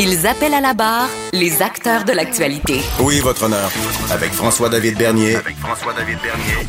[0.00, 2.78] Ils appellent à la barre les acteurs de l'actualité.
[3.00, 3.68] Oui, votre honneur.
[4.12, 5.34] Avec François-David Bernier.
[5.34, 6.68] Avec François-David Bernier.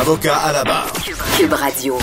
[0.00, 0.92] Avocat à la barre.
[1.38, 1.96] Cube Radio.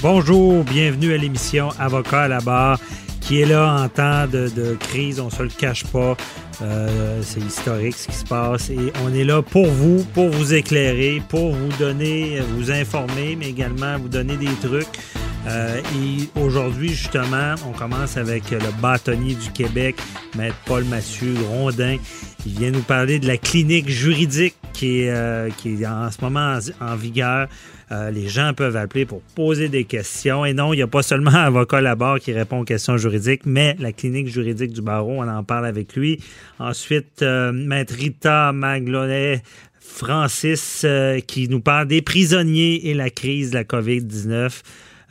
[0.00, 2.78] Bonjour, bienvenue à l'émission Avocat à la barre
[3.20, 6.14] qui est là en temps de, de crise, on se le cache pas.
[6.62, 10.54] Euh, c'est historique ce qui se passe et on est là pour vous, pour vous
[10.54, 14.86] éclairer, pour vous donner, vous informer, mais également vous donner des trucs.
[15.46, 19.96] Euh, et aujourd'hui, justement, on commence avec le bâtonnier du Québec,
[20.36, 21.96] Maître Paul Mathieu Rondin.
[22.46, 26.20] Il vient nous parler de la clinique juridique qui est, euh, qui est en ce
[26.22, 27.48] moment en, vigueur.
[27.92, 30.44] Euh, les gens peuvent appeler pour poser des questions.
[30.44, 33.42] Et non, il n'y a pas seulement un avocat là-bas qui répond aux questions juridiques,
[33.44, 36.20] mais la clinique juridique du barreau, on en parle avec lui.
[36.58, 39.42] Ensuite, euh, Maître Rita Maglonet,
[39.80, 44.62] Francis, euh, qui nous parle des prisonniers et la crise de la COVID-19.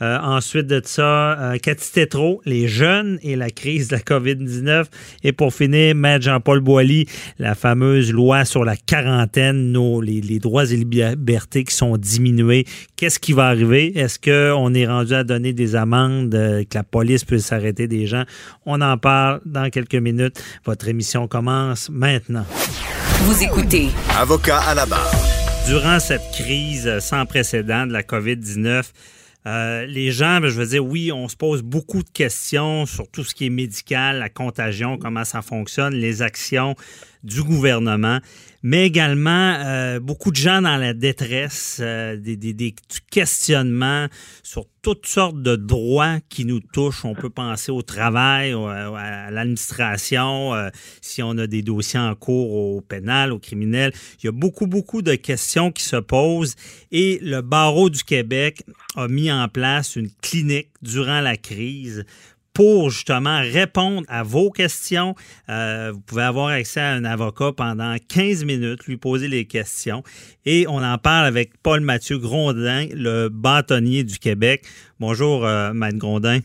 [0.02, 4.86] Euh, ensuite de ça, euh, Cathy Tétrault, les jeunes et la crise de la COVID-19.
[5.22, 7.06] Et pour finir, Maître Jean-Paul Boilly,
[7.38, 12.64] la fameuse loi sur la quarantaine, nos, les, les, droits et libertés qui sont diminués.
[12.96, 13.96] Qu'est-ce qui va arriver?
[13.98, 18.06] Est-ce qu'on est rendu à donner des amendes, euh, que la police puisse arrêter des
[18.06, 18.24] gens?
[18.66, 20.42] On en parle dans quelques minutes.
[20.64, 22.46] Votre émission commence maintenant.
[23.20, 23.88] Vous écoutez.
[24.18, 25.14] Avocat à la barre.
[25.66, 28.82] Durant cette crise sans précédent de la COVID-19,
[29.46, 33.08] euh, les gens, ben, je veux dire, oui, on se pose beaucoup de questions sur
[33.08, 36.74] tout ce qui est médical, la contagion, comment ça fonctionne, les actions
[37.22, 38.20] du gouvernement,
[38.64, 42.74] mais également euh, beaucoup de gens dans la détresse, euh, des, des,
[44.42, 47.04] sur toutes sortes de droits qui nous touchent.
[47.04, 50.70] On peut penser au travail, à l'administration, euh,
[51.02, 53.92] si on a des dossiers en cours au pénal, au criminel.
[54.22, 56.56] Il y a beaucoup, beaucoup de questions qui se posent
[56.90, 58.62] et le barreau du Québec
[58.96, 62.06] a mis en place une clinique durant la crise
[62.54, 65.14] pour justement répondre à vos questions.
[65.48, 70.02] Euh, vous pouvez avoir accès à un avocat pendant 15 minutes, lui poser les questions.
[70.46, 74.64] Et on en parle avec Paul Mathieu Grondin, le bâtonnier du Québec.
[75.00, 76.38] Bonjour, euh, Maître Grondin.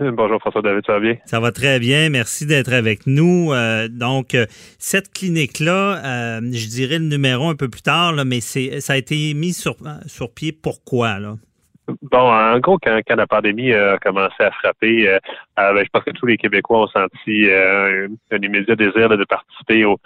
[0.00, 1.16] Bonjour François David, ça va bien?
[1.26, 3.52] Ça va très bien, merci d'être avec nous.
[3.52, 4.36] Euh, donc,
[4.78, 8.94] cette clinique-là, euh, je dirais le numéro un peu plus tard, là, mais c'est ça
[8.94, 10.52] a été mis sur, sur pied.
[10.52, 11.18] Pourquoi?
[11.18, 11.36] Là?
[12.02, 15.18] Bon, en gros, quand, quand, la pandémie a commencé à frapper, euh,
[15.56, 19.16] ben, je pense que tous les Québécois ont senti euh, un, un, immédiat désir là,
[19.16, 19.98] de participer au,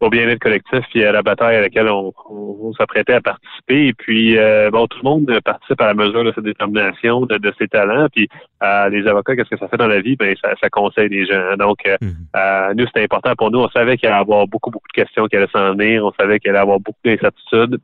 [0.00, 3.88] au bien-être collectif et à la bataille à laquelle on, on, on s'apprêtait à participer.
[3.88, 7.36] Et puis, euh, bon, tout le monde participe à la mesure de sa détermination, de,
[7.36, 8.06] de ses talents.
[8.14, 8.28] Puis,
[8.62, 10.16] euh, les avocats, qu'est-ce que ça fait dans la vie?
[10.16, 11.56] Ben, ça, ça conseille des gens.
[11.58, 12.74] Donc, mmh.
[12.76, 13.60] nous, c'était important pour nous.
[13.60, 16.04] On savait qu'il allait y avoir beaucoup, beaucoup de questions qui allaient s'en venir.
[16.04, 17.78] On savait qu'il allait y avoir beaucoup d'incertitudes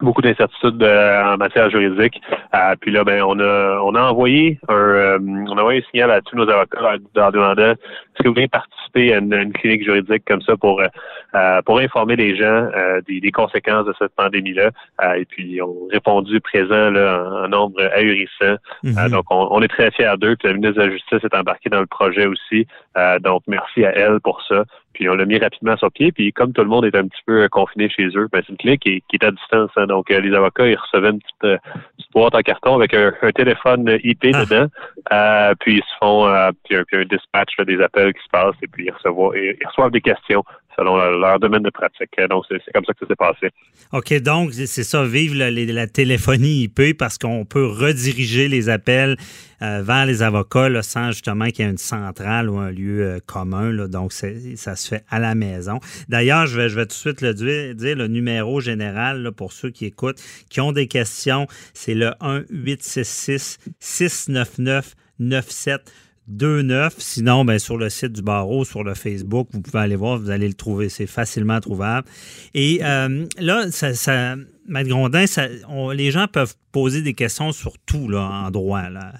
[0.00, 2.20] beaucoup d'incertitudes euh, en matière juridique.
[2.54, 5.90] Euh, puis là, ben, on a on a envoyé un euh, on a envoyé un
[5.90, 9.52] signal à tous nos avocats en demandant est-ce que vous voulez participer à une, une,
[9.52, 10.82] clinique juridique comme ça pour
[11.64, 12.68] pour informer les gens
[13.06, 14.70] des, des, conséquences de cette pandémie-là.
[15.16, 18.56] et puis ils ont répondu présent là, en, en nombre ahurissant.
[18.84, 19.10] Mm-hmm.
[19.10, 20.36] donc on, on, est très fiers d'eux.
[20.36, 22.66] Puis la ministre de la Justice est embarquée dans le projet aussi.
[23.20, 24.64] donc merci à elle pour ça.
[24.92, 26.12] Puis on l'a mis rapidement sur pied.
[26.12, 28.58] Puis comme tout le monde est un petit peu confiné chez eux, ben, c'est une
[28.58, 29.70] clinique qui, qui, est à distance.
[29.76, 29.86] Hein.
[29.86, 31.58] Donc euh, les avocats, ils recevaient une petite, euh,
[31.96, 34.44] petite boîte en carton avec un, un téléphone IP ah.
[34.44, 34.66] dedans.
[35.12, 38.22] Euh, puis ils se font euh, puis, un, puis un dispatch là, des appels qui
[38.22, 40.44] se passent et puis ils ils reçoivent des questions
[40.80, 42.10] selon leur domaine de pratique.
[42.30, 43.50] Donc, c'est comme ça que ça s'est passé.
[43.92, 49.16] OK, donc c'est ça, vive la, téléphonie IP parce qu'on peut rediriger les appels
[49.62, 53.18] euh, vers les avocats sans justement qu'il y ait une centrale ou un lieu euh,
[53.24, 53.88] commun.
[53.88, 55.80] Donc, ça se fait à la maison.
[56.08, 60.20] D'ailleurs, je vais, tout de suite le dire, le numéro général pour ceux qui écoutent,
[60.48, 65.92] qui ont des questions, c'est le 1 866 699 97
[66.30, 66.94] 29.
[66.98, 70.30] Sinon, ben, sur le site du barreau, sur le Facebook, vous pouvez aller voir, vous
[70.30, 70.88] allez le trouver.
[70.88, 72.06] C'est facilement trouvable.
[72.54, 74.36] Et euh, là, ça, ça,
[74.68, 78.88] Maître Grondin, ça, on- les gens peuvent poser des questions sur tout là, en droit.
[78.88, 79.12] Là.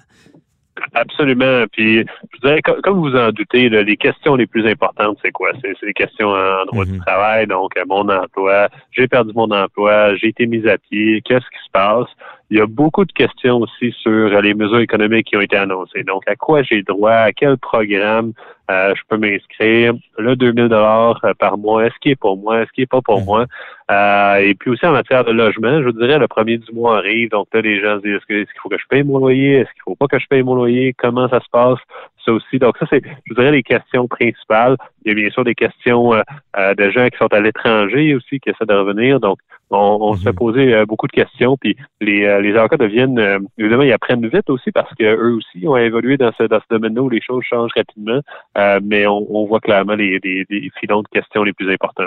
[0.93, 1.65] Absolument.
[1.71, 1.97] Puis,
[2.33, 5.51] je dirais, comme vous en doutez, là, les questions les plus importantes, c'est quoi?
[5.61, 10.15] C'est les questions en droit du travail, donc euh, mon emploi, j'ai perdu mon emploi,
[10.15, 12.07] j'ai été mis à pied, qu'est-ce qui se passe?
[12.51, 16.03] Il y a beaucoup de questions aussi sur les mesures économiques qui ont été annoncées.
[16.03, 18.33] Donc, à quoi j'ai droit, à quel programme?
[18.69, 22.61] Euh, je peux m'inscrire, le 2000 dollars euh, par mois, est-ce qu'il est pour moi,
[22.61, 23.25] est-ce qu'il est pas pour Mhm.
[23.25, 23.45] moi?
[23.89, 26.97] Euh, et puis aussi en matière de logement, je vous dirais, le premier du mois
[26.99, 29.55] arrive, donc là, les gens se disent, est-ce qu'il faut que je paye mon loyer?
[29.55, 30.93] Est-ce qu'il faut pas que je paye mon loyer?
[30.97, 31.79] Comment ça se passe?
[32.25, 32.59] Ça aussi.
[32.59, 34.77] Donc ça, c'est, je vous dirais, les questions principales.
[35.03, 36.21] Il y a bien sûr des questions euh,
[36.55, 39.19] euh, de gens qui sont à l'étranger aussi, qui essaient de revenir.
[39.19, 39.39] Donc,
[39.71, 40.35] on, on se fait Mhm.
[40.35, 44.27] poser euh, beaucoup de questions, puis les, euh, les avocats deviennent, euh, évidemment, ils apprennent
[44.27, 47.21] vite aussi parce que eux aussi ont évolué dans ce, dans ce domaine-là où les
[47.21, 48.19] choses changent rapidement.
[48.57, 52.03] Euh, mais on, on voit clairement les, les, les filons de questions les plus importants.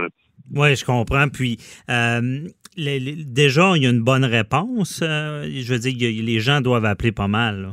[0.55, 1.29] Oui, je comprends.
[1.29, 1.59] Puis,
[1.91, 2.41] euh,
[2.77, 5.01] les- les- déjà, il y a une bonne réponse.
[5.03, 7.63] euh, je veux dire, les gens doivent appeler pas mal.
[7.63, 7.69] là.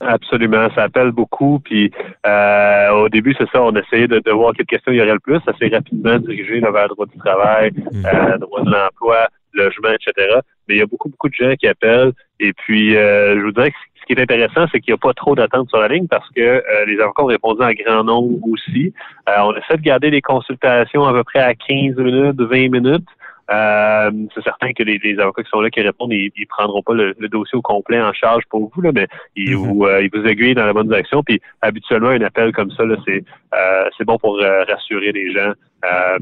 [0.00, 1.60] Absolument, ça appelle beaucoup.
[1.60, 1.90] Puis
[2.26, 5.12] euh, au début, c'est ça, on essayait de, de voir quelles questions il y aurait
[5.12, 5.38] le plus.
[5.46, 7.72] Ça s'est rapidement dirigé vers le droit du travail,
[8.04, 10.38] euh, droit de l'emploi, logement, etc.
[10.68, 12.12] Mais il y a beaucoup, beaucoup de gens qui appellent.
[12.40, 14.98] Et puis, euh, je vous dirais que ce qui est intéressant, c'est qu'il n'y a
[14.98, 18.04] pas trop d'attente sur la ligne parce que euh, les avocats ont répondu en grand
[18.04, 18.92] nombre aussi.
[19.28, 23.08] Euh, on essaie de garder les consultations à peu près à 15 minutes, 20 minutes.
[23.50, 26.82] Euh, c'est certain que les, les avocats qui sont là qui répondent, ils, ils prendront
[26.82, 29.06] pas le, le dossier au complet en charge pour vous, là, mais
[29.36, 29.56] ils Mhm.
[29.56, 31.22] vous euh, ils vous aiguillent dans la bonne direction.
[31.22, 33.22] Puis habituellement, un appel comme ça, là, c'est
[33.54, 35.52] euh, c'est bon pour rassurer les gens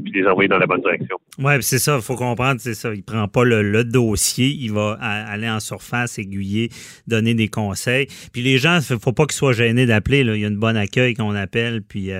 [0.03, 1.15] puis les envoyer dans la bonne direction.
[1.39, 2.93] Oui, c'est ça, il faut comprendre, c'est ça.
[2.93, 6.67] Il prend pas le, le dossier, il va aller en surface, aiguiller,
[7.07, 8.07] donner des conseils.
[8.33, 10.19] Puis les gens, il faut pas qu'ils soient gênés d'appeler.
[10.19, 12.11] Il y a une bonne accueil qu'on appelle, puis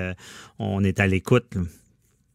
[0.58, 1.58] on est à l'écoute.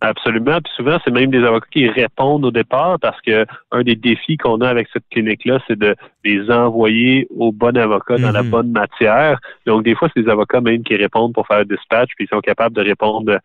[0.00, 0.61] Absolument.
[0.62, 4.37] Puis souvent, c'est même des avocats qui répondent au départ parce que un des défis
[4.37, 8.50] qu'on a avec cette clinique-là, c'est de les envoyer au bon avocat dans la Mhm.
[8.50, 9.41] bonne matière.
[9.67, 12.29] Donc, des fois, c'est des avocats même qui répondent pour faire le dispatch, puis ils
[12.29, 13.39] sont capables de répondre euh,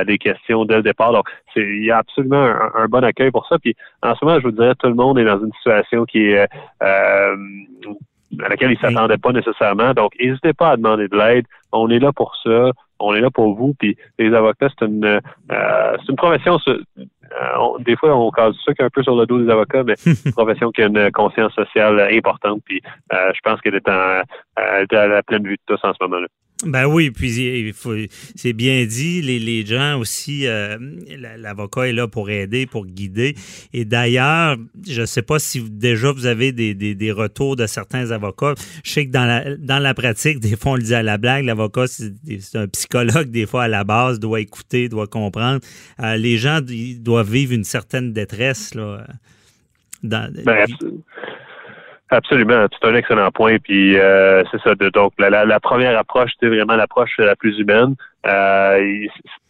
[0.00, 1.12] à des questions dès le départ.
[1.12, 3.58] Donc, c'est, il y a absolument un, un bon accueil pour ça.
[3.58, 6.30] Puis, en ce moment, je vous dirais, tout le monde est dans une situation qui
[6.30, 6.48] est
[6.82, 7.36] euh,
[8.42, 9.92] à laquelle il s'attendait pas nécessairement.
[9.92, 11.44] Donc, n'hésitez pas à demander de l'aide.
[11.72, 12.72] On est là pour ça.
[13.00, 13.74] On est là pour vous.
[13.78, 15.20] Puis les avocats, c'est une euh,
[16.00, 16.58] c'est une profession.
[16.68, 16.78] euh,
[17.58, 20.10] on- des fois, on casse ça un peu sur le dos des avocats, mais c'est
[20.26, 22.60] une profession qui a une conscience sociale importante.
[22.64, 22.80] Puis
[23.12, 24.22] euh, je pense qu'elle est, en,
[24.56, 26.26] elle est à la pleine vue de tous en ce moment-là.
[26.66, 27.30] Ben oui, puis
[27.66, 27.94] il faut,
[28.34, 29.22] c'est bien dit.
[29.22, 30.76] Les, les gens aussi, euh,
[31.16, 33.36] la- l'avocat est là pour aider, pour guider.
[33.72, 37.66] Et d'ailleurs, je ne sais pas si déjà vous avez des, des, des retours de
[37.68, 38.54] certains avocats.
[38.84, 41.16] Je sais que dans la, dans la pratique, des fois on le dit à la
[41.16, 45.60] blague, l'avocat c'est c'est un psychologue des fois à la base, doit écouter, doit comprendre.
[46.00, 49.06] Euh, les gens ils doivent vivre une certaine détresse là.
[50.02, 50.66] Dans, Ben,
[52.10, 53.58] absolument, c'est un excellent point.
[53.58, 54.74] Puis euh, c'est ça.
[54.74, 57.94] donc la, première approche, c'est vraiment l'approche la plus humaine.
[58.26, 59.06] Euh,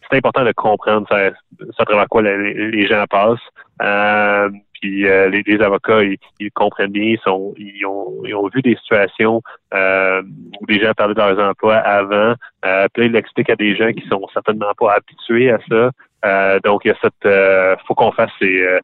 [0.09, 1.29] c'est important de comprendre ça,
[1.77, 3.39] à travers quoi les, les gens passent.
[3.81, 4.49] Euh,
[4.81, 8.47] puis euh, les, les avocats, ils, ils comprennent bien, ils, sont, ils, ont, ils ont
[8.47, 9.41] vu des situations
[9.73, 10.21] euh,
[10.59, 12.33] où les gens perdaient leurs emplois avant.
[12.65, 15.91] Euh, puis là, ils l'expliquent à des gens qui sont certainement pas habitués à ça.
[16.25, 18.79] Euh, donc, il y a cette, euh, faut qu'on fasse ces, euh,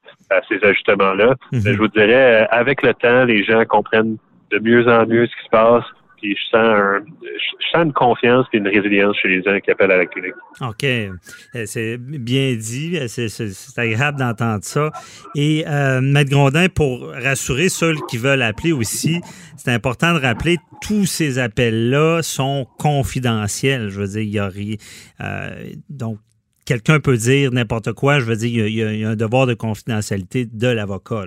[0.48, 1.36] ces ajustements-là.
[1.52, 1.62] Mhm.
[1.66, 4.18] Mais je vous dirais, euh, avec le temps, les gens comprennent
[4.52, 5.84] de mieux en mieux ce qui se passe.
[6.34, 6.50] Je
[7.72, 10.34] sens, une confiance et une résilience chez les gens qui appellent à la clinique.
[10.62, 10.84] OK.
[10.84, 12.98] Euh, C'est bien dit.
[13.08, 13.26] C'est-
[13.78, 14.92] agréable d'entendre ça.
[15.36, 19.20] Et euh, Maître Grondin, pour rassurer ceux qui veulent appeler aussi,
[19.58, 23.90] c'est important de rappeler tous ces appels-là sont confidentiels.
[23.90, 24.76] Je veux dire, il y a rien.
[25.22, 25.50] euh,
[25.90, 26.20] donc,
[26.66, 28.20] quelqu'un peut dire n'importe quoi.
[28.20, 31.26] Je veux dire, il y a un devoir de confidentialité de l'avocat.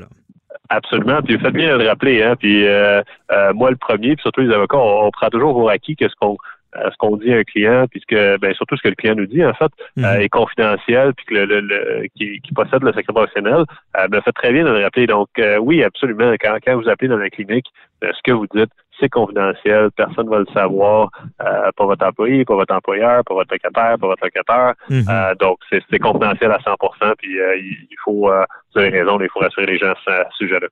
[0.68, 1.22] Absolument.
[1.22, 2.22] Puis vous faites bien de le rappeler.
[2.22, 2.36] Hein?
[2.36, 5.70] Puis euh, euh, moi, le premier, puis surtout les avocats, on, on prend toujours pour
[5.70, 6.36] acquis que ce qu'on
[6.76, 9.24] euh, ce qu'on dit à un client, puisque ben, surtout ce que le client nous
[9.24, 10.04] dit, en fait, Mhm.
[10.04, 13.64] euh, est confidentiel, puis que le, le, le- qui, qui possède le secret professionnel,
[13.98, 15.06] euh, ben, faites très bien de le rappeler.
[15.06, 16.30] Donc, euh, oui, absolument.
[16.38, 17.66] Quand, quand vous appelez dans la clinique,
[18.02, 22.44] ce que vous dites, c'est confidentiel, personne ne va le savoir, euh, pas votre employé,
[22.44, 24.74] pas votre employeur, pas votre locataire, pas votre locataire.
[24.90, 25.04] Mhm.
[25.08, 26.74] Euh, donc, c'est confidentiel à 100
[27.18, 28.30] puis euh, il faut,
[28.74, 30.68] vous avez raison, il faut rassurer les gens à ce sujet-là.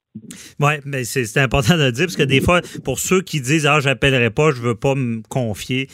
[0.60, 3.40] Oui, mais c'est c'est important de le dire parce que des fois, pour ceux qui
[3.40, 5.88] disent Ah, j'appellerai pas, je veux pas me confier,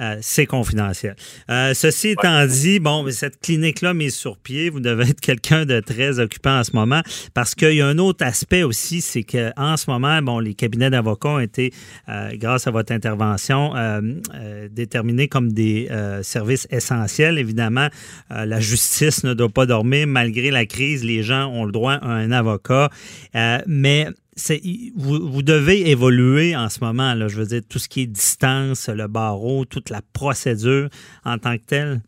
[0.00, 1.14] Euh, c'est confidentiel.
[1.50, 5.78] Euh, ceci étant dit, bon, cette clinique-là mise sur pied, vous devez être quelqu'un de
[5.78, 7.00] très occupant en ce moment
[7.32, 10.90] parce qu'il y a un autre aspect aussi, c'est qu'en ce moment, bon, les cabinets
[10.90, 11.72] d'avocats ont été,
[12.08, 13.74] euh, grâce à votre intervention,
[14.70, 15.88] déterminés comme des
[16.22, 17.38] services essentiels.
[17.38, 17.88] Évidemment,
[18.30, 20.06] la justice ne doit pas dormir.
[20.06, 22.90] Malgré la crise, les gens ont le droit à un avocat.
[23.66, 24.08] mais
[24.96, 28.06] vous, vous, devez évoluer en ce moment, là, je veux dire, tout ce qui est
[28.06, 30.88] distance, le barreau, toute la procédure
[31.24, 32.00] en tant que telle?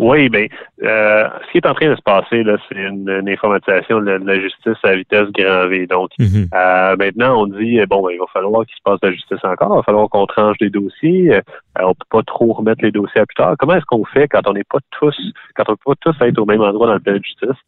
[0.00, 0.46] Oui, bien,
[0.82, 4.40] euh, ce qui est en train de se passer, là, c'est une, informatisation de la,
[4.40, 5.86] justice à vitesse grand V.
[5.86, 6.46] Donc, mhm.
[6.54, 9.44] euh, maintenant, on dit, bon, ben, il va falloir qu'il se passe de la justice
[9.44, 11.42] encore, il va falloir qu'on tranche des dossiers, euh,
[11.82, 13.56] on peut pas trop remettre les dossiers à plus tard.
[13.58, 15.14] Comment est-ce qu'on fait quand on n'est pas tous,
[15.54, 17.60] quand on peut pas tous être au même endroit dans le palais de justice?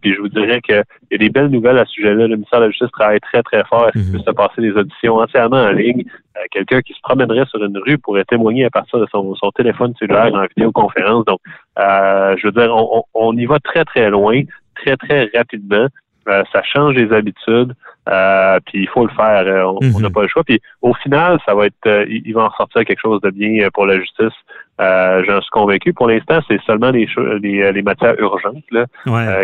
[0.00, 2.26] Puis je vous dirais qu'il y a des belles nouvelles à ce sujet-là.
[2.26, 3.88] Le ministère de la Justice travaille très, très fort.
[3.88, 4.24] Est-ce qu'il mhm.
[4.24, 6.04] peut se passer des auditions entièrement en ligne?
[6.50, 9.94] Quelqu'un qui se promènerait sur une rue pourrait témoigner à partir de son, son téléphone
[9.98, 11.24] cellulaire en vidéoconférence.
[11.24, 11.40] Donc,
[11.78, 12.74] euh, je veux dire,
[13.14, 14.42] on, y va très, très loin,
[14.74, 15.86] très, très rapidement.
[16.28, 17.72] Euh, ça change les habitudes,
[18.08, 19.44] euh, puis il faut le faire.
[19.68, 20.12] on n'a mhm.
[20.12, 20.42] pas le choix.
[20.42, 23.86] Puis au final, ça va être, il, va en sortir quelque chose de bien pour
[23.86, 24.34] la justice.
[24.78, 25.92] J'en suis convaincu.
[25.94, 27.08] Pour l'instant, c'est seulement les,
[27.40, 28.86] les, les, matières urgentes là,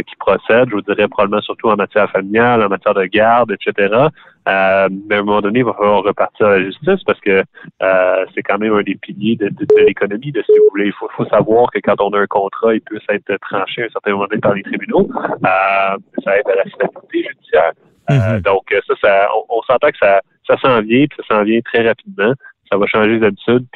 [0.02, 0.68] qui procèdent.
[0.68, 4.08] Je vous dirais probablement surtout en matière familiale, en matière de garde, etc.
[4.48, 7.44] Euh, mais à un moment donné, il va falloir repartir à la justice parce que
[7.82, 10.86] euh, c'est quand même un des piliers de, l'économie, de, si vous voulez.
[10.86, 13.86] Il faut, faut, savoir que quand on a un contrat, il peut être tranché à
[13.86, 15.08] un certain moment donné par les tribunaux.
[15.14, 17.72] Euh, ça aide à la stabilité judiciaire.
[18.10, 18.42] Euh, mm-hmm.
[18.42, 21.60] donc, ça, ça on, on s'entend que ça, ça s'en vient, puis ça s'en vient
[21.60, 22.32] très rapidement.
[22.70, 23.66] Ça va changer les habitudes,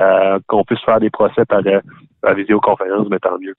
[0.00, 1.62] puis qu'on puisse faire des procès par
[2.22, 3.54] la visioconférence, mais tant mieux.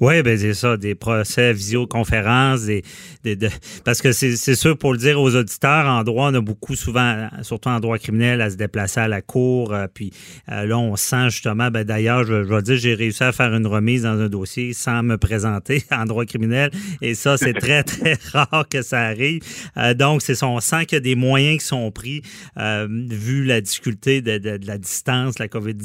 [0.00, 2.82] Oui, ben c'est ça, des procès visioconférences, des,
[3.24, 3.48] des
[3.84, 7.28] parce que c'est sûr, pour le dire aux auditeurs, en droit, on a beaucoup souvent,
[7.42, 9.74] surtout en droit criminel, à se déplacer à la cour.
[9.74, 10.12] Euh, puis
[10.50, 13.52] euh, là, on sent justement, ben, d'ailleurs, je, je vais dire, j'ai réussi à faire
[13.52, 16.70] une remise dans un dossier sans me présenter en droit criminel.
[17.02, 19.42] Et ça, c'est très, très rare que ça arrive.
[19.76, 22.22] Euh, donc, c'est on sent qu'il y a des moyens qui sont pris,
[22.56, 25.83] vu la difficulté de, de, de la distance, la COVID-19.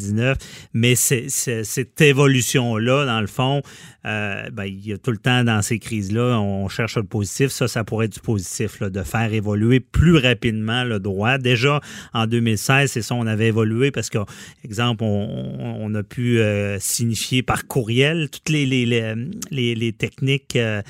[0.74, 3.62] Mais c'est évolution-là, dans le fond,
[4.06, 7.50] euh, ben, il y a tout le temps dans ces crises-là, on cherche le positif.
[7.50, 11.38] Ça, ça pourrait être du positif, de faire évoluer plus rapidement le droit.
[11.38, 11.82] Déjà,
[12.14, 14.20] en 2016, c'est ça, on avait évolué parce que,
[14.64, 20.82] exemple, on, a pu euh, signifier par courriel toutes les, techniques, euh,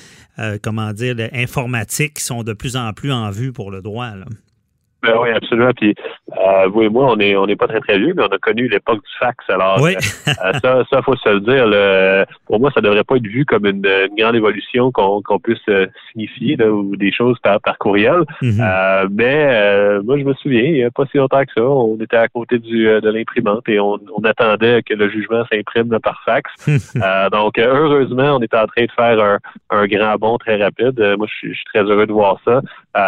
[0.62, 4.14] comment dire, informatiques qui sont de plus en plus en vue pour le droit.
[5.04, 5.72] Ben oui, absolument.
[5.76, 5.96] Puis
[6.38, 8.38] euh, vous et moi, on est on n'est pas très très vieux, mais on a
[8.38, 9.38] connu l'époque du fax.
[9.50, 9.96] Alors oui.
[10.28, 12.28] euh, ça, ça faut se le dire.
[12.48, 13.88] pour moi, ça devrait pas être vu comme une,
[14.18, 18.24] grande évolution qu'on qu'on puisse euh, signifier là, ou des choses par, par courriel.
[18.42, 18.60] Mhm.
[18.62, 21.64] euh, mais euh, moi, je me souviens, il n'y a pas si longtemps que ça,
[21.64, 25.98] on était à côté du de l'imprimante et on, on, attendait que le jugement s'imprime
[26.00, 26.52] par fax.
[27.32, 29.38] donc heureusement, on est en train de faire un,
[29.70, 31.00] un grand bond très rapide.
[31.18, 32.62] moi, je suis très heureux de voir ça.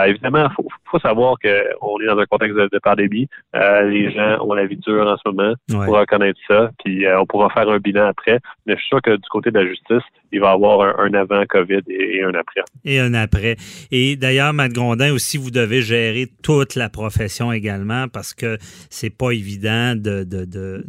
[0.07, 3.27] Évidemment, faut faut savoir que on est dans un contexte de, pandémie.
[3.55, 5.53] Euh, les gens ont la vie dure en ce moment.
[5.71, 8.39] On pourra reconnaître ça, puis euh, on pourra faire un bilan après.
[8.65, 11.13] Mais je suis sûr que du côté de la justice, il va y avoir un,
[11.13, 12.61] avant COVID et, un après.
[12.85, 13.55] Et un après.
[13.91, 18.57] Et d'ailleurs, Matt Grondin aussi, vous devez gérer toute la profession également parce que
[18.89, 20.85] c'est pas évident de, de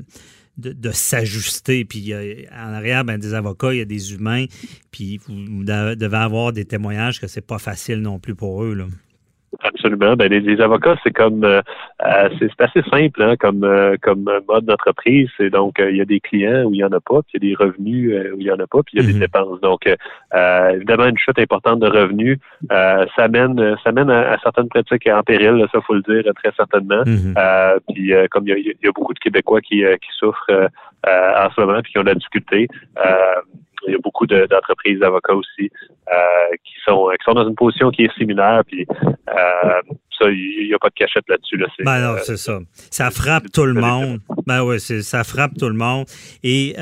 [0.93, 1.85] s'ajuster.
[1.85, 4.47] Puis en arrière, ben, des avocats, il y a des humains.
[4.91, 8.87] Puis vous devez avoir des témoignages que c'est pas facile non plus pour eux.
[9.61, 10.17] Absolument.
[10.17, 11.61] Ben, les, avocats, c'est comme euh,
[12.05, 15.29] euh, c'est assez simple hein, comme euh, comme mode d'entreprise.
[15.37, 17.45] C'est donc il y a des clients où il y en a pas, puis il
[17.45, 19.15] y a des revenus où il y en a pas, puis il y a des
[19.15, 19.21] mhm.
[19.21, 19.61] dépenses.
[19.61, 19.89] Donc
[20.35, 22.39] évidemment une chute importante de revenus,
[22.71, 26.53] ça mène ça mène à, certaines pratiques en péril, là, ça faut le dire très
[26.57, 27.03] certainement.
[27.05, 27.35] Mhm.
[27.93, 30.69] puis comme il y, a, il y, a, beaucoup de Québécois qui, qui souffrent
[31.07, 32.69] en ce moment puis qui ont de la difficulté
[33.87, 35.71] il y a beaucoup d'entreprises d'avocats aussi
[36.13, 38.63] euh, qui sont qui sont dans une position qui est similaire.
[38.67, 41.57] Puis euh, ça, il n'y a pas de cachette là-dessus.
[41.57, 41.67] Là.
[41.85, 42.59] Ben non, euh, c'est ça.
[42.91, 44.19] Ça frappe tout le monde.
[44.47, 46.07] Ben oui, ça frappe tout le monde.
[46.43, 46.75] Et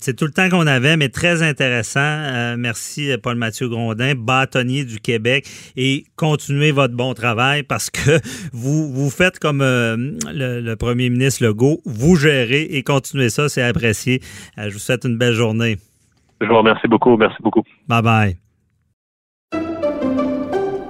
[0.00, 2.56] c'est tout le temps qu'on avait, mais très intéressant.
[2.56, 5.46] merci, Paul-Mathieu Grondin, bâtonnier du Québec.
[5.76, 8.18] Et continuez votre bon travail parce que
[8.52, 13.62] vous, vous faites comme le, le, premier ministre Legault, vous gérez et continuez ça, c'est
[13.62, 14.20] apprécié.
[14.56, 15.76] je vous souhaite une belle journée.
[16.42, 17.16] Je vous remercie beaucoup.
[17.16, 17.62] Merci beaucoup.
[17.88, 18.36] Bye bye.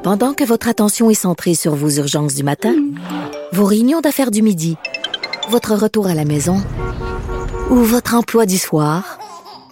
[0.02, 2.74] Pendant que votre attention est centrée sur vos urgences du matin,
[3.52, 4.76] vos réunions d'affaires du midi,
[5.48, 6.56] votre retour à la maison
[7.70, 9.18] ou votre emploi du soir,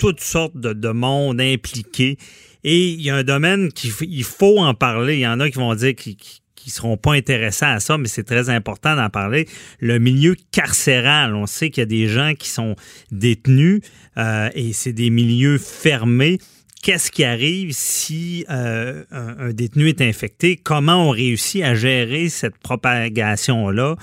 [0.00, 2.18] toutes sortes de, de monde impliqué.
[2.64, 5.14] Et il y a un domaine qu'il faut en parler.
[5.14, 6.16] Il y en a qui vont dire qu'ils
[6.62, 9.48] qui seront pas intéressants à ça, mais c'est très important d'en parler.
[9.78, 12.76] Le milieu carcéral, on sait qu'il y a des gens qui sont
[13.10, 13.80] détenus
[14.18, 16.38] euh, et c'est des milieux fermés.
[16.82, 20.56] Qu'est-ce qui arrive si euh, un détenu est infecté?
[20.56, 23.96] Comment on réussit à gérer cette propagation-là?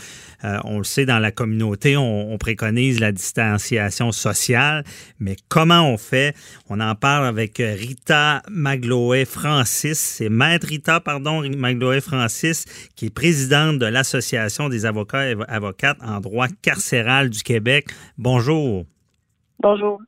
[0.44, 4.84] Euh, on le sait, dans la communauté, on, on préconise la distanciation sociale,
[5.20, 6.36] mais comment on fait?
[6.70, 9.98] On en parle avec Rita Magloé-Francis.
[10.00, 12.66] C'est Maître Rita, pardon, Magloé-Francis,
[12.96, 17.88] qui est présidente de l'Association des avocats et avocates en droit carcéral du Québec.
[18.18, 18.86] Bonjour.
[19.62, 20.02] Bonjour.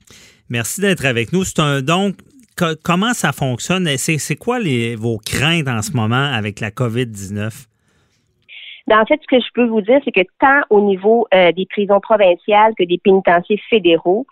[0.49, 1.43] Merci d'être avec nous.
[1.43, 2.17] C'est un donc
[2.55, 3.89] co- comment ça fonctionne?
[3.97, 7.68] C'est c'est quoi les, vos craintes en ce moment avec la COVID 19 Ben,
[8.95, 11.65] en fait, ce que je peux vous dire, c'est que tant au niveau euh, des
[11.65, 14.25] prisons provinciales que des pénitenciers fédéraux,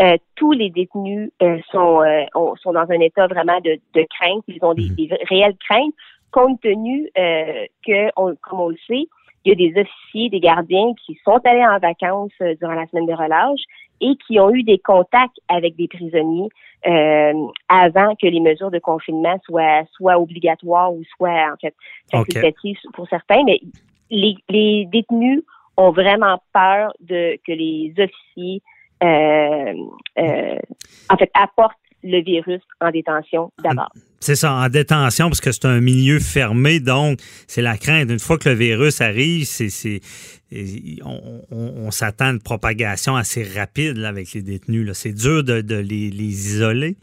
[0.00, 4.06] euh, tous les détenus euh, sont, euh, ont- sont dans un état vraiment de, de
[4.18, 4.42] crainte.
[4.48, 4.94] Ils ont des, Mhm.
[4.96, 5.94] des réelles craintes,
[6.32, 9.06] compte tenu euh, que, on- comme on le sait,
[9.44, 12.86] il y a des officiers, des gardiens qui sont allés en vacances euh, durant la
[12.86, 13.60] semaine de relâche
[14.02, 16.48] et qui ont eu des contacts avec des prisonniers
[16.86, 17.32] euh,
[17.68, 21.74] avant que les mesures de confinement soient soit obligatoires ou soit en fait
[22.10, 23.42] facultatives pour certains.
[23.44, 23.60] Mais
[24.10, 25.42] les, les détenus
[25.76, 28.62] ont vraiment peur de que les officiers
[29.02, 29.72] euh,
[30.18, 30.58] euh,
[31.08, 33.90] en fait apportent le virus en détention d'abord.
[34.20, 38.10] C'est ça, en détention, parce que c'est un milieu fermé, donc c'est la crainte.
[38.10, 40.00] Une fois que le virus arrive, c'est,
[41.02, 44.90] on, on- s'attend à une propagation assez rapide avec les détenus.
[44.92, 46.10] C'est dur de, les
[46.54, 46.96] isoler.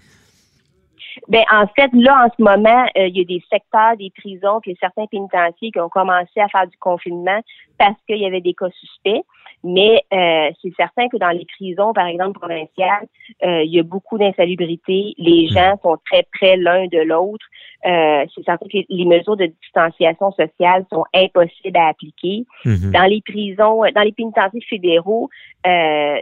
[1.27, 4.59] Ben en fait, là, en ce moment, euh, il y a des secteurs des prisons,
[4.61, 7.39] puis certains pénitenciers qui ont commencé à faire du confinement
[7.77, 9.23] parce qu'il y avait des cas suspects.
[9.63, 13.07] Mais euh, c'est certain que dans les prisons, par exemple, provinciales,
[13.43, 15.13] euh, il y a beaucoup d'insalubrité.
[15.17, 17.45] Les gens sont très près l'un de l'autre.
[17.85, 22.45] Euh, c'est certain que les- mesures de distanciation sociale sont impossibles à appliquer.
[22.65, 22.91] Mhm.
[22.91, 25.29] Dans les prisons, euh, dans les pénitenciers fédéraux,
[25.65, 26.17] euh,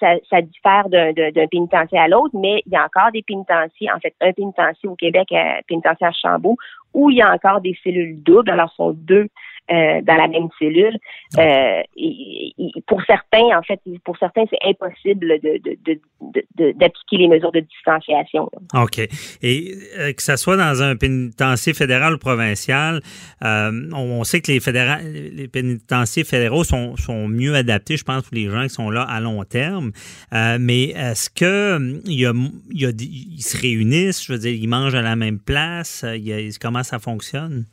[0.00, 3.98] ça, ça diffère d'un pénitencier à l'autre, mais il y a encore des pénitenciers, en
[4.00, 6.56] fait, un pénitencier au Québec, un pénitencier à Chambault,
[6.92, 9.28] où il y a encore des cellules doubles, alors ce sont deux
[9.70, 10.96] euh, dans la même cellule.
[11.38, 16.00] Euh, et- et- pour certains, en fait, pour certains, c'est impossible de- de- de-
[16.34, 18.50] de- de- d'appliquer les mesures de distanciation.
[18.74, 18.98] OK.
[19.42, 23.00] Et euh, que ça soit dans un pénitencier fédéral ou provincial,
[23.42, 24.60] euh, on, on sait que les,
[25.30, 29.02] les pénitenciers fédéraux sont, sont mieux adaptés, je pense, pour les gens qui sont là
[29.02, 29.92] à long terme.
[30.32, 32.32] Euh, mais est-ce que il y a,
[32.70, 35.38] il y a des- ils se réunissent, je veux dire, ils mangent à la même
[35.38, 36.04] place?
[36.04, 37.64] euh, il y a- comment ça fonctionne?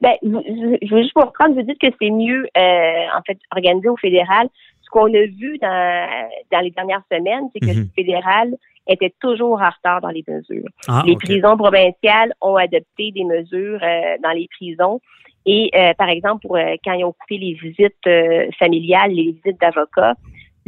[0.00, 3.88] Ben, je veux juste vous reprendre, vous dites que c'est mieux, euh, en fait, organisé
[3.88, 4.48] au fédéral.
[4.82, 7.78] Ce qu'on a vu dans, dans les dernières semaines, c'est que Mhm.
[7.80, 8.54] le fédéral
[8.86, 10.68] était toujours en retard dans les mesures.
[10.88, 15.00] Ah, les prisons provinciales ont adopté des mesures euh, dans les prisons.
[15.44, 19.32] Et, euh, par exemple, pour euh, quand ils ont coupé les visites euh, familiales, les
[19.32, 20.14] visites d'avocats,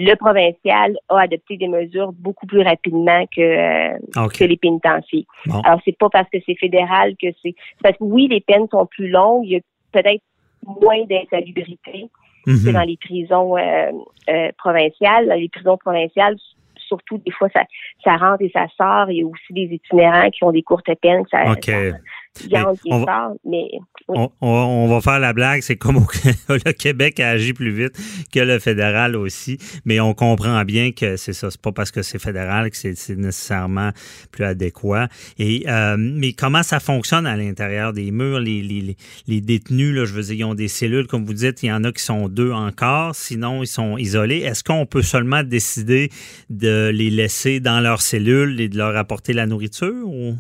[0.03, 5.27] le provincial a adopté des mesures beaucoup plus rapidement que, euh, que les pénitenciers.
[5.47, 5.61] Bon.
[5.61, 7.55] Alors, c'est pas parce que c'est fédéral que c'est...
[7.83, 9.61] Parce que oui, les peines sont plus longues, il y a
[9.93, 10.23] peut-être
[10.65, 12.09] moins d'insalubrité
[12.47, 12.73] que Mhm.
[12.73, 13.91] dans les prisons euh,
[14.31, 15.29] euh, provinciales.
[15.29, 16.37] Dans les prisons provinciales,
[16.77, 17.63] surtout, des fois, ça,
[18.03, 19.11] ça rentre et ça sort.
[19.11, 21.25] Il y a aussi des itinérants qui ont des courtes peines.
[21.31, 21.65] Ça, OK.
[21.65, 21.99] ça-
[22.87, 23.79] on va- sort, mais oui.
[24.09, 26.07] On, on- on va faire la blague, c'est comme au,
[26.49, 27.93] le Québec a agi plus vite
[28.33, 32.03] que le fédéral aussi, mais on comprend bien que c'est ça, c'est pas parce que
[32.03, 33.91] c'est fédéral que c'est nécessairement
[34.31, 35.09] plus adéquat.
[35.39, 39.95] Et euh, mais comment ça fonctionne à l'intérieur des murs les, les, les- les détenus
[39.95, 41.93] là, je veux dire, ils ont des cellules comme vous dites, il y en a
[41.93, 44.39] qui sont deux encore, sinon ils sont isolés.
[44.39, 46.11] Est-ce qu'on peut seulement décider
[46.49, 50.35] de les laisser dans leurs cellules et de leur apporter la nourriture ou?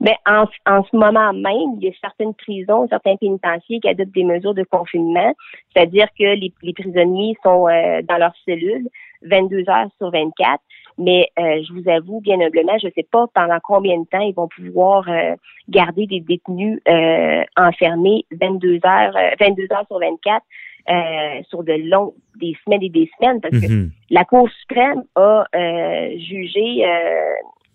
[0.00, 4.14] Mais en, en ce moment même, il y a certaines prisons, certains pénitenciers qui adoptent
[4.14, 5.34] des mesures de confinement,
[5.74, 8.88] c'est-à-dire que les, les prisonniers sont euh, dans leurs cellules
[9.22, 10.60] 22 heures sur 24.
[10.98, 14.20] Mais euh, je vous avoue, bien humblement, je ne sais pas pendant combien de temps
[14.20, 15.34] ils vont pouvoir euh,
[15.68, 20.42] garder des détenus euh, enfermés 22 heures, euh, 22 heures sur 24
[20.88, 23.90] euh, sur de longs, des semaines et des semaines, parce que Mhm.
[24.10, 27.32] la Cour suprême a euh, jugé euh,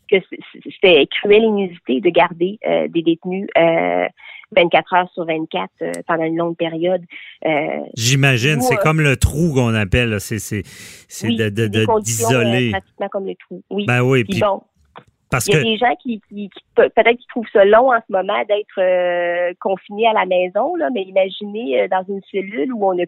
[0.10, 0.18] que
[0.64, 7.04] c'était cruel inusité de garder des détenus 24 heures sur 24 pendant une longue période.
[7.96, 10.64] J'imagine, c'est comme le trou qu'on appelle, c'est c'est
[11.28, 11.50] de
[12.00, 12.72] d'isoler.
[12.72, 13.62] pratiquement comme le trou.
[13.70, 13.86] Oui.
[13.88, 14.62] Ben oui, puis, bon,
[15.48, 16.22] il y a des gens qui,
[16.76, 20.90] peut-être qui trouvent ça long en ce moment d'être euh, confinés à la maison, là,
[20.94, 23.06] mais imaginez euh, dans une cellule où on a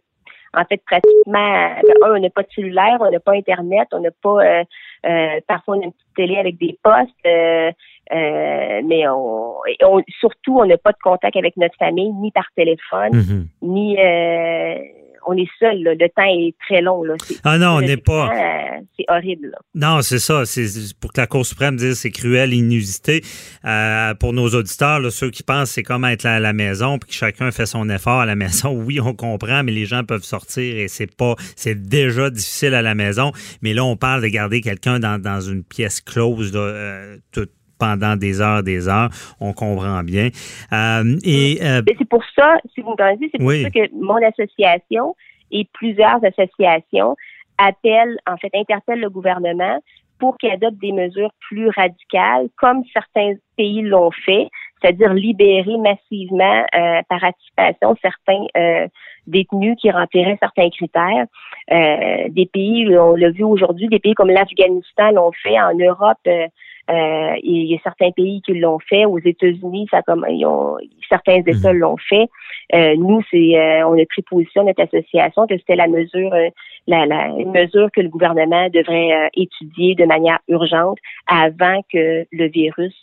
[0.58, 4.00] en fait pratiquement ben, un, on n'a pas de cellulaire, on n'a pas internet, on
[4.00, 4.64] n'a pas
[5.06, 10.78] euh, parfois on a une petite télé avec des postes, mais on, surtout on n'a
[10.78, 13.46] pas de contact avec notre famille ni par téléphone, mm-hmm.
[13.62, 13.98] ni
[15.28, 15.84] on est seul.
[15.84, 17.04] Le temps est très long.
[17.04, 17.16] Là.
[17.44, 18.30] Ah non, on n'est pas.
[18.32, 19.56] Euh, c'est horrible.
[19.76, 20.46] Non, c'est ça.
[20.46, 20.68] C'est
[21.00, 23.22] pour que la Cour suprême dise c'est cruel, inusité.
[23.66, 27.16] Euh, pour nos auditeurs, ceux qui pensent c'est comme être à la maison, puis que
[27.16, 28.72] chacun fait son effort à la maison.
[28.72, 32.82] Oui, on comprend, mais les gens peuvent sortir et c'est pas, c'est déjà difficile à
[32.82, 33.32] la maison.
[33.62, 38.16] Mais là, on parle de garder quelqu'un dans, dans une pièce close, euh, toute pendant
[38.16, 39.10] des heures, des heures.
[39.40, 40.30] On comprend bien.
[40.72, 44.18] Euh, et euh, c'est pour ça, si vous me permettez, c'est pour ça que mon
[44.26, 45.16] association
[45.52, 47.16] et plusieurs associations
[47.58, 49.80] appellent, en fait, interpellent le gouvernement
[50.20, 54.50] pour qu'il adopte des mesures plus radicales, comme certains pays l'ont fait,
[54.82, 58.88] c'est-à-dire libérer massivement euh, par anticipation certains euh,
[59.26, 61.26] détenus qui rempliraient certains critères.
[61.72, 66.18] Euh, des pays, on l'a vu aujourd'hui, des pays comme l'Afghanistan l'ont fait, en Europe,
[66.90, 69.06] il y a certains pays qui l'ont fait.
[69.06, 70.78] Aux États-Unis, ça comme ils ont,
[71.10, 71.80] certains États mhm.
[71.80, 72.28] l'ont fait.
[72.74, 76.32] Euh, nous, c'est euh, on a pris position notre association que c'était la mesure,
[76.88, 82.48] la, la une mesure que le gouvernement devrait étudier de manière urgente avant que le
[82.48, 82.96] virus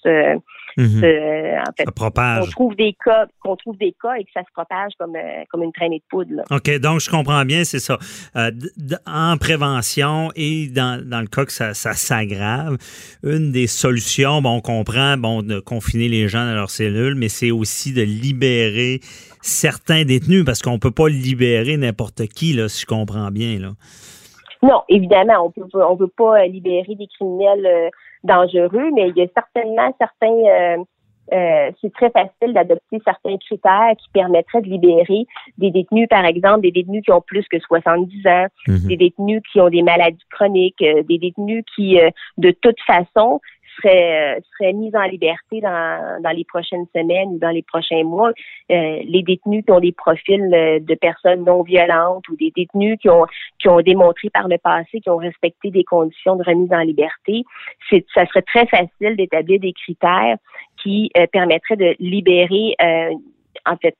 [0.77, 1.05] Mhm.
[1.05, 4.53] Euh, en fait, Qu'on trouve des cas, qu'on trouve des cas et que ça se
[4.53, 6.43] propage comme, euh, comme une traînée de poudre.
[6.51, 7.99] OK, donc je comprends bien, c'est ça.
[8.37, 8.51] Euh,
[9.07, 12.77] en prévention et dans, dans le cas que ça, ça s'aggrave,
[13.23, 17.29] une des solutions, bon, on comprend, bon, de confiner les gens dans leurs cellules, mais
[17.29, 19.01] c'est aussi de libérer
[19.43, 23.71] certains détenus parce qu'on peut pas libérer n'importe qui, là, si je comprends bien, là.
[24.63, 27.91] Non, évidemment, on peut on peut pas libérer des criminels
[28.25, 30.83] dangereux, mais il y a certainement certains euh,
[31.33, 35.25] euh, c'est très facile d'adopter certains critères qui permettraient de libérer
[35.57, 38.89] des détenus, par exemple, des détenus qui ont plus que 70 ans, mhm.
[38.89, 41.99] des détenus qui ont des maladies chroniques, euh, des détenus qui,
[42.37, 43.41] de toute façon,
[43.77, 48.31] seraient, seraient mis en liberté dans, dans les prochaines semaines ou dans les prochains mois.
[48.71, 53.09] Euh, les détenus qui ont des profils de personnes non violentes ou des détenus qui
[53.09, 53.27] ont
[53.59, 57.45] qui ont démontré par le passé qu'ils ont respecté des conditions de remise en liberté,
[57.91, 60.37] ça serait très facile d'établir des critères
[60.83, 63.11] qui euh, permettraient de libérer euh,
[63.67, 63.97] en fait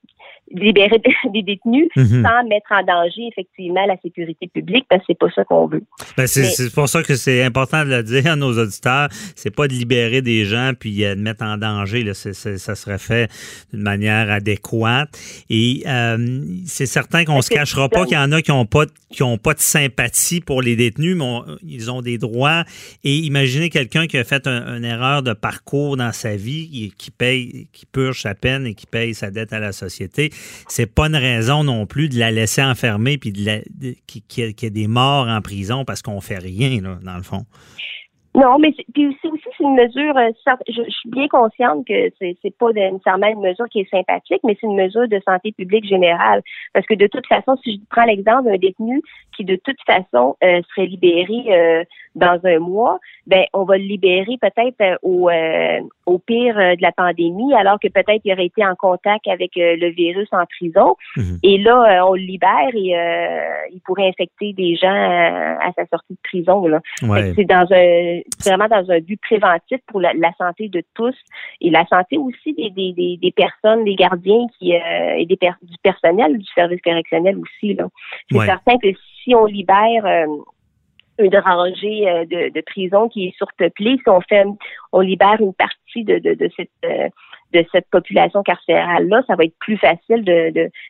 [0.51, 1.01] libérer
[1.33, 2.23] des détenus mhm.
[2.23, 5.83] sans mettre en danger effectivement la sécurité publique parce que c'est pas ça qu'on veut.
[6.17, 9.67] Ben c'est pour ça que c'est important de le dire à nos auditeurs, c'est pas
[9.67, 13.29] de libérer des gens puis de mettre en danger là, ça serait fait
[13.73, 15.09] d'une manière adéquate
[15.49, 18.85] et euh, c'est certain qu'on se cachera pas qu'il y en a qui ont pas
[19.09, 22.63] qui ont pas de sympathie pour les détenus mais ils ont des droits
[23.03, 27.67] et imaginez quelqu'un qui a fait une erreur de parcours dans sa vie qui paye
[27.73, 30.31] qui purge sa peine et qui paye sa dette à la société
[30.67, 33.61] c'est pas une raison non plus de la laisser enfermer puis de,
[34.27, 37.45] qu'il y, ait des morts en prison parce qu'on fait rien, là, dans le fond.
[38.35, 39.17] Non, mais puis aussi,
[39.57, 40.29] c'est une mesure, euh,
[40.67, 44.57] je, suis bien consciente que c'est, c'est pas nécessairement une mesure qui est sympathique, mais
[44.59, 46.41] c'est une mesure de santé publique générale.
[46.73, 49.01] Parce que de toute façon, si je prends l'exemple d'un détenu
[49.37, 51.83] qui de toute façon euh, serait libéré euh,
[52.15, 55.29] dans un mois, ben on va le libérer peut-être au,
[56.05, 59.89] au pire de la pandémie, alors que peut-être il aurait été en contact avec le
[59.89, 60.95] virus en prison.
[61.17, 61.39] Mhm.
[61.43, 62.95] Et là, on le libère et
[63.71, 66.67] il pourrait infecter des gens à sa sortie de prison.
[66.67, 66.81] Là.
[67.35, 71.15] C'est dans un vraiment dans un but préventif pour la, santé de tous
[71.61, 75.77] et la santé aussi des, des, des, personnes, des gardiens qui euh, et des du
[75.83, 77.77] personnel du service correctionnel aussi.
[78.31, 78.89] C'est certain que
[79.23, 80.25] si on libère euh,
[81.19, 84.43] une rangée euh, de, de prison qui est surpeuplée, si on fait
[84.91, 86.69] on libère une partie de, de, cette
[87.53, 90.23] de cette population carcérale-là, ça va être plus facile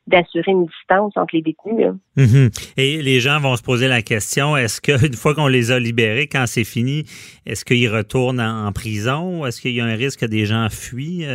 [0.08, 1.94] d'assurer une distance entre les détenus.
[2.18, 2.74] Mm-hmm.
[2.78, 6.28] Et les gens vont se poser la question, est-ce qu'une fois qu'on les a libérés,
[6.28, 7.04] quand c'est fini,
[7.46, 10.68] est-ce qu'ils retournent en, prison ou est-ce qu'il y a un risque que des gens
[10.70, 11.26] fuient?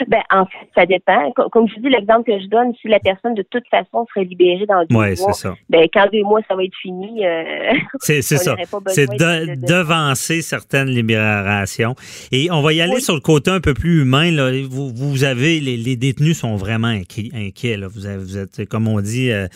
[0.00, 0.04] Euh?
[0.08, 1.32] Ben, en fait, ça dépend.
[1.52, 4.66] Comme je dis, l'exemple que je donne, si la personne de toute façon serait libérée
[4.66, 5.54] dans deux mois, ça.
[5.68, 7.24] ben, quand deux mois, ça va être fini.
[7.24, 8.56] Euh, c'est ça.
[8.88, 11.94] C'est de, devancer certaines libérations.
[12.32, 14.30] Et on va y aller sur le côté un peu plus humain.
[14.30, 14.50] Là.
[14.68, 17.76] Vous, vous avez, les, les détenus sont vraiment inquiets.
[17.76, 17.86] là.
[17.88, 19.46] Vous, avez, vous êtes, comme on dit, euh,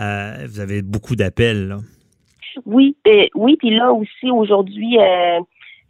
[0.00, 1.76] euh, vous avez beaucoup d'appels.
[2.66, 2.96] Oui,
[3.34, 5.40] oui, puis là aussi, aujourd'hui, euh,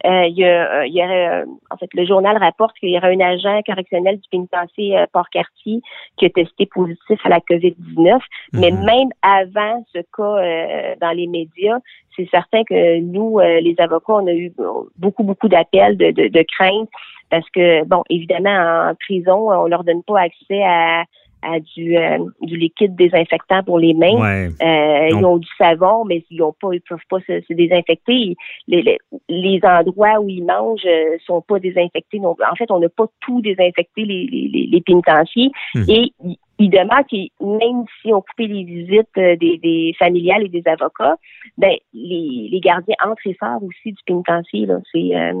[0.03, 3.19] il, y a, il y aurait, en fait, le journal rapporte qu'il y aurait un
[3.19, 5.81] agent correctionnel du pénitencier Port-Cartier
[6.17, 8.19] qui a testé positif à la COVID-19.
[8.53, 8.83] Mais Mhm.
[8.83, 11.79] même avant ce cas dans les médias,
[12.15, 14.51] c'est certain que nous, les avocats, on a eu
[14.97, 16.89] beaucoup, beaucoup d'appels de, de, de crainte
[17.29, 21.03] parce que, bon, évidemment, en prison, on leur donne pas accès à
[21.43, 24.19] à du, euh, du liquide désinfectant pour les mains.
[24.19, 24.47] Ouais.
[24.61, 28.35] Euh, ils ont du savon, mais ils ont pas, ils peuvent pas se, se désinfecter.
[28.67, 28.97] Les, les,
[29.29, 32.19] les endroits où ils mangent euh, sont pas désinfectés.
[32.19, 32.19] Plus.
[32.25, 35.51] en fait, on n'a pas tout désinfecté les, les, les, pénitenciers.
[35.75, 35.85] Mhm.
[35.89, 40.43] Et il- il demeure que même si on coupait les visites euh, des, des familiales
[40.45, 41.15] et des avocats,
[41.57, 44.67] ben les, les gardiens entrent et sortent aussi du pénitencier.
[44.67, 44.77] Là.
[44.91, 45.33] C'est euh,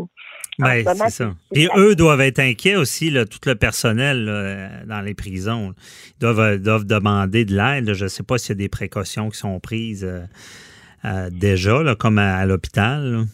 [0.61, 1.33] en Ouais, ce moment, c'est ça.
[1.51, 5.73] Puis eux doivent être inquiets aussi, là, tout le personnel là, dans les prisons.
[6.17, 7.93] Ils doivent, euh, doivent demander de l'aide.
[7.93, 10.21] Je ne sais pas s'il y a des précautions qui sont prises euh,
[11.05, 13.25] euh, déjà, là, comme à, à l'hôpital.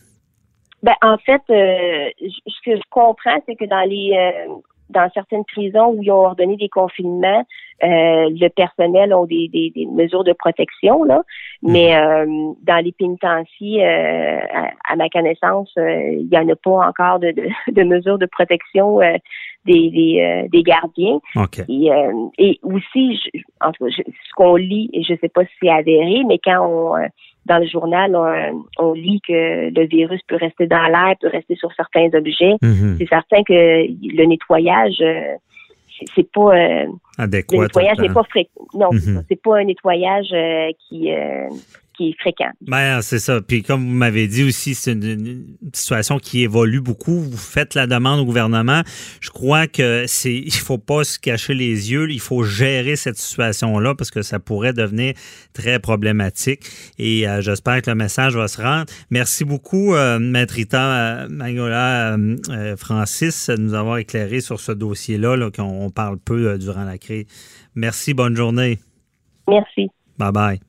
[0.81, 4.53] Ben, en fait, euh, ce que je comprends, c'est que dans les euh,
[4.89, 7.45] dans certaines prisons où ils ont ordonné des confinements,
[7.83, 11.21] euh, le personnel ont des, des, des mesures de protection, là.
[11.61, 12.25] Mais euh,
[12.63, 17.19] dans les pénitenciers, euh, à, à ma connaissance, euh, il n'y en a pas encore
[17.19, 19.15] de, de, de mesures de protection euh,
[19.65, 21.19] des, des, euh, des gardiens.
[21.35, 21.59] OK.
[21.69, 25.17] Et, euh, et aussi, je- en tout cas, je- ce qu'on lit, et je ne
[25.19, 27.07] sais pas si c'est avéré, mais quand on, euh,
[27.49, 31.55] dans le journal, on, on lit que le virus peut rester dans l'air, peut rester
[31.55, 32.95] sur certains objets, Mhm.
[32.97, 33.53] c'est certain que
[34.19, 35.35] le nettoyage, euh,
[36.15, 36.85] c'est- pas euh,
[37.17, 37.57] Adéquat.
[37.57, 38.61] le nettoyage n'est pas fréquent.
[38.73, 39.23] Non, c'est Mhm.
[39.27, 41.47] c'est pas un nettoyage euh, qui euh,
[41.99, 42.51] qui est fréquent.
[42.61, 43.41] Ben, c'est ça.
[43.41, 47.19] Puis comme vous m'avez dit aussi, c'est une, une situation qui évolue beaucoup.
[47.19, 48.81] Vous faites la demande au gouvernement.
[49.19, 52.09] Je crois que c'est, il faut pas se cacher les yeux.
[52.09, 55.13] Il faut gérer cette situation-là parce que ça pourrait devenir
[55.53, 56.61] très problématique.
[56.97, 58.85] Et euh, j'espère que le message va se rendre.
[59.09, 64.71] Merci beaucoup, euh, Maître Rita euh, Magola euh, Francis, de nous avoir éclairé sur ce
[64.71, 67.25] dossier-là, là, qu'on on parle peu durant la crise.
[67.75, 68.79] Merci, bonne journée.
[69.47, 69.89] Merci.
[70.17, 70.68] Bye bye.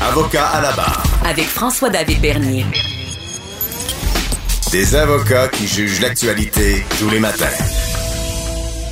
[0.00, 1.02] Avocat à la barre.
[1.24, 2.64] Avec François-David Bernier.
[4.70, 7.46] Des avocats qui jugent l'actualité tous les matins.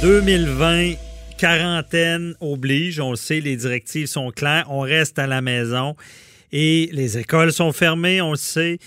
[0.02, 0.94] 2020,
[1.38, 5.96] quarantaine oblige, on le sait, les directives sont claires, on reste à la maison
[6.52, 8.78] et les écoles sont fermées, on le sait.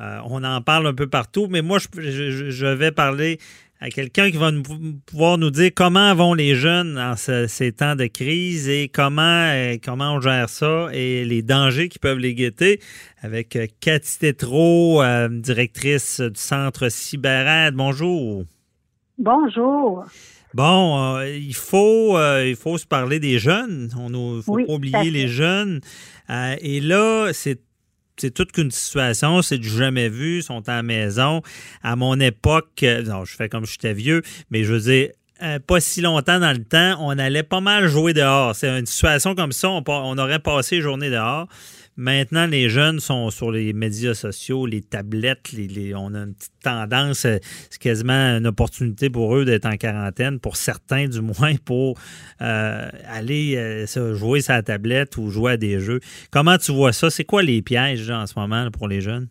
[0.00, 3.38] Euh, on en parle un peu partout, mais moi, je, je- je vais parler
[3.80, 4.62] à quelqu'un qui va nous-
[5.06, 9.22] pouvoir nous dire comment vont les jeunes en ce- ces temps de crise et comment,
[9.52, 12.78] euh, comment on gère ça et les dangers qui peuvent les guetter
[13.22, 17.74] avec euh, Cathy Tétrault, euh, directrice du centre CyberAide.
[17.74, 18.44] Bonjour.
[19.18, 20.04] Bonjour.
[20.52, 23.90] Bon, euh, il faut euh, il faut se parler des jeunes.
[23.98, 25.80] On ne faut Oui, pas oublier les jeunes.
[26.28, 27.60] Euh, et là, c'est
[28.20, 31.42] c'est toute qu'une situation, c'est du jamais vu, sont à la maison.
[31.82, 35.08] À mon époque, euh, je fais comme j'étais vieux, mais je veux dire,
[35.42, 38.54] euh, pas si longtemps dans le temps, on allait pas mal jouer dehors.
[38.54, 41.48] C'est une situation comme ça, on, on aurait passé les journées dehors.
[42.00, 46.54] Maintenant, les jeunes sont sur les médias sociaux, les tablettes, les, on a une petite
[46.62, 47.36] tendance, euh,
[47.68, 51.98] c'est quasiment une opportunité pour eux d'être en quarantaine, pour certains du moins, pour
[52.40, 56.00] euh, aller euh, jouer la tablette ou jouer à des jeux.
[56.30, 57.10] Comment tu vois ça?
[57.10, 59.28] C'est quoi les pièges en ce moment pour les jeunes?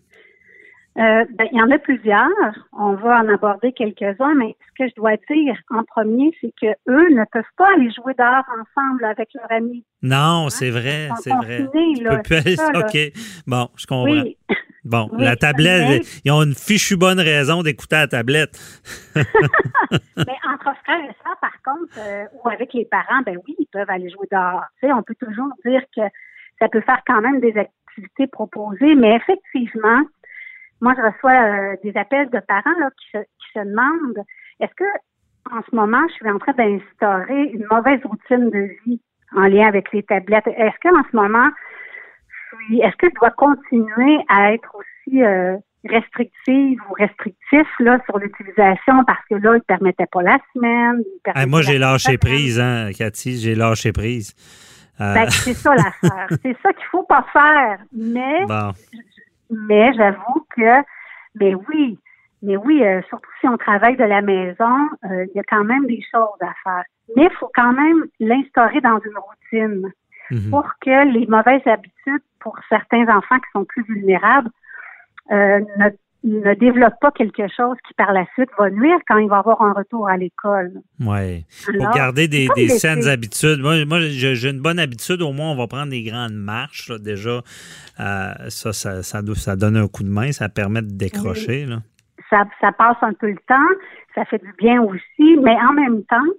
[0.97, 2.27] Euh, ben, il y en a plusieurs.
[2.73, 6.67] On va en aborder quelques-uns, mais ce que je dois dire en premier, c'est que
[6.89, 9.85] eux ne peuvent pas aller jouer dehors ensemble avec leurs amis.
[10.01, 11.67] Non, c'est vrai, c'est vrai.
[11.73, 12.79] Tu là, peux plus aller- là.
[12.79, 12.97] OK.
[13.47, 14.03] Bon, je comprends.
[14.11, 14.37] Oui,
[14.83, 18.57] Bon, Oui, la tablette, ils ont une fichue bonne raison d'écouter la tablette.
[19.15, 19.23] mais
[20.53, 23.89] entre frères et sœurs, par contre, euh, ou avec les parents, ben oui, ils peuvent
[23.89, 24.63] aller jouer dehors.
[24.81, 26.01] Tu sais, on peut toujours dire que
[26.59, 30.01] ça peut faire quand même des activités proposées, mais effectivement,
[30.81, 34.25] moi, je reçois euh, des appels de parents là, qui, se, qui se demandent
[34.59, 34.85] est-ce que
[35.51, 39.01] en ce moment, je suis en train d'instaurer une mauvaise routine de vie
[39.35, 40.47] en lien avec les tablettes?
[40.47, 41.49] Est-ce qu'en ce moment,
[42.71, 49.03] est-ce que je dois continuer à être aussi euh, restrictive ou restrictif là, sur l'utilisation?
[49.05, 51.03] Parce que là, ils ne permettaient pas la semaine.
[51.47, 54.35] moi, j'ai lâché prise, hein, Cathy, j'ai lâché prise.
[55.01, 56.27] Euh, Ben, c'est ça l'affaire.
[56.43, 57.79] c'est ça qu'il faut pas faire.
[57.95, 58.71] Mais bon,
[59.49, 60.81] mais j'avoue que,
[61.35, 61.99] mais oui,
[62.41, 65.63] mais oui, euh, surtout si on travaille de la maison, euh, il y a quand
[65.63, 66.83] même des choses à faire.
[67.15, 69.91] Mais il faut quand même l'instaurer dans une routine
[70.31, 70.51] Mhm.
[70.51, 74.49] pour que les mauvaises habitudes pour certains enfants qui sont plus vulnérables
[75.31, 75.89] euh, ne,
[76.23, 79.61] ne développent pas quelque chose qui par la suite va nuire quand il va avoir
[79.61, 80.73] un retour à l'école.
[80.99, 81.45] Oui.
[81.65, 83.59] Pour garder des, des saines habitudes.
[83.61, 85.21] Moi, moi j'ai une bonne habitude.
[85.21, 86.89] Au moins, on va prendre des grandes marches.
[86.89, 87.39] là, déjà,
[88.01, 90.31] Euh, ça, ça, ça, do- ça donne un coup de main.
[90.31, 91.65] Ça permet de décrocher.
[91.65, 91.77] Là.
[92.29, 93.75] ça, ça passe un peu le temps,
[94.15, 96.29] ça fait du bien aussi, mais en même temps,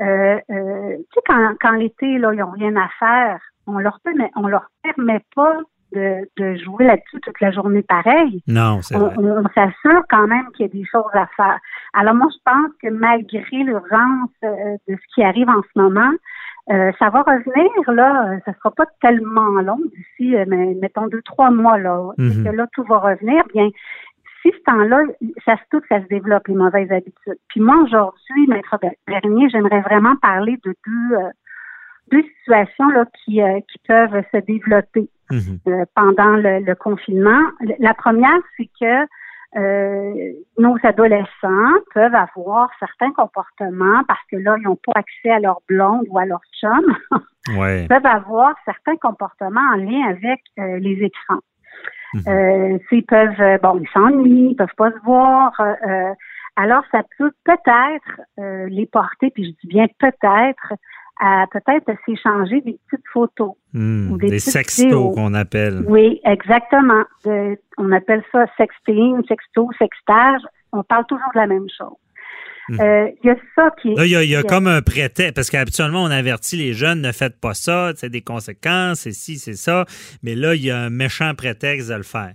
[0.00, 4.00] euh, euh, tu sais, quand, quand l'été, là, ils n'ont rien à faire, on leur
[4.02, 5.58] permet, on leur permet pas
[5.94, 8.42] de, de jouer là-dessus toute la journée pareil.
[8.48, 9.14] Non, c'est On, vrai.
[9.18, 11.58] on- on s'assure quand même qu'il y a des choses à faire.
[11.92, 16.10] Alors moi, je pense que malgré l'urgence euh, de ce qui arrive en ce moment,
[16.70, 21.06] euh, ça va revenir, là, euh, ça sera pas tellement long d'ici, euh, mais, mettons,
[21.08, 22.44] deux, trois mois, là, Mhm.
[22.44, 23.68] que là, tout va revenir, bien,
[24.42, 25.02] si ce temps-là,
[25.44, 27.38] ça se tout ça se développe, les mauvaises habitudes.
[27.48, 31.30] Puis moi, aujourd'hui, Maître Bernier, j'aimerais vraiment parler de deux, euh,
[32.12, 35.58] deux situations là, qui, qui peuvent se développer Mhm.
[35.68, 37.42] euh, pendant le, le confinement.
[37.78, 39.06] La première, c'est que
[39.56, 45.38] euh, nos adolescents peuvent avoir certains comportements parce que là, ils n'ont pas accès à
[45.38, 46.96] leur blonde ou à leur chum,
[47.58, 47.86] Ouais.
[47.88, 51.40] peuvent avoir certains comportements en lien avec euh, les écrans.
[52.14, 52.22] Mhm.
[52.26, 55.52] Euh, s'ils peuvent, bon, ils s'ennuient, ils peuvent pas se voir.
[56.56, 60.72] alors, ça peut peut-être euh, les porter, puis je dis bien peut-être,
[61.20, 63.52] à peut-être s'échanger des petites photos.
[63.72, 65.82] Hmm, ou des Des sextos qu'on appelle.
[65.86, 67.04] Oui, exactement.
[67.24, 70.40] De- on appelle ça sexting, sexto, sextage.
[70.72, 71.96] On parle toujours de la même chose.
[72.68, 72.80] Mhm.
[72.80, 73.94] Euh, Il y a ça qui est...
[73.94, 77.12] Là, il y a, y comme un prétexte, parce qu'habituellement, on avertit les jeunes, ne
[77.12, 79.84] faites pas ça, c'est des conséquences, c'est ci, c'est ça.
[80.22, 82.32] Mais là, il y a un méchant prétexte de le faire.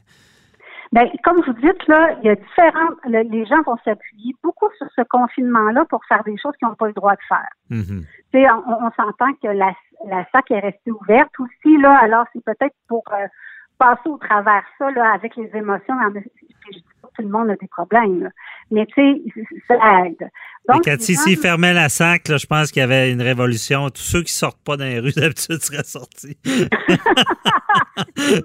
[0.92, 2.96] Ben, comme vous dites, là, il y a différentes...
[3.08, 6.76] le- les gens vont s'appuyer beaucoup sur ce confinement-là pour faire des choses qu'ils n'ont
[6.76, 7.50] pas le droit de faire.
[7.70, 8.04] Mhm.
[8.34, 9.74] Tu sais, on, on s'entend que la,
[10.08, 13.26] la SAC est restée ouverte aussi, là, alors c'est peut-être pour euh,
[13.78, 15.96] passer au travers ça, là, avec les émotions.
[16.13, 18.30] Je dis pas que tout le monde a des problèmes, là.
[18.72, 19.22] mais tu sais,
[19.68, 20.30] ça aide.
[20.68, 23.89] Donc, Cathy, gens- s'ils fermaient la sac, là, je pense qu'il y avait une révolution.
[23.89, 26.38] Tous ceux qui sortent pas dans les rues d'habitude seraient sortis.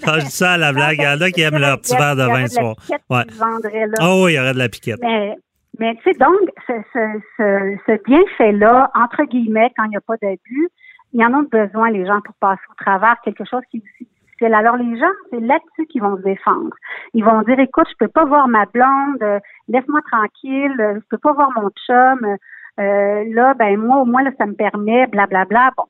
[0.07, 0.97] Ah, je dis ça à la blague.
[0.99, 2.75] Il y en a qui aiment leur petit verre de vin le soir.
[3.11, 3.25] Ouais.
[3.39, 3.87] là.
[4.03, 4.99] Oh oui, il y aurait de la piquette.
[5.01, 5.37] Mais,
[5.79, 10.01] mais tu sais, donc, ce, ce, ce, ce bienfait-là, entre guillemets, quand il n'y a
[10.01, 10.69] pas d'abus,
[11.13, 13.81] il y en a besoin, les gens, pour passer au travers quelque chose qui est
[13.81, 14.09] difficile.
[14.53, 16.75] Alors, les gens, c'est là-dessus qu'ils vont se défendre.
[17.15, 21.07] Ils vont dire, écoute, je peux pas voir ma blonde, euh, laisse-moi tranquille, euh, je
[21.09, 22.37] peux pas voir mon chum,
[22.81, 25.71] euh, là, ben, moi, au moins, là, ça me permet, blablabla.
[25.77, 25.85] Bon.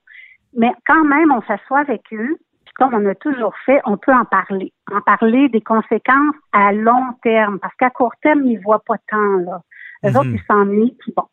[0.57, 2.37] Mais quand même, on s'assoit avec eux,
[2.77, 4.73] comme on a toujours fait, on peut en parler.
[4.93, 9.37] En parler des conséquences à long terme, parce qu'à court terme, ils voient pas tant,
[9.37, 9.61] là.
[10.05, 10.17] Eux Mhm.
[10.17, 11.25] autres, ils s'ennuient, puis bon.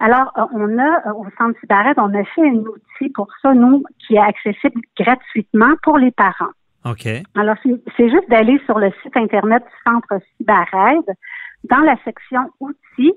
[0.00, 3.52] Alors, euh, on a, euh, au Centre Cybarette, on a fait un outil pour ça,
[3.52, 6.52] nous, qui est accessible gratuitement pour les parents.
[6.84, 7.06] OK.
[7.34, 11.16] Alors, c'est juste d'aller sur le site Internet du Centre Cyberaide,
[11.64, 13.14] dans la section outils,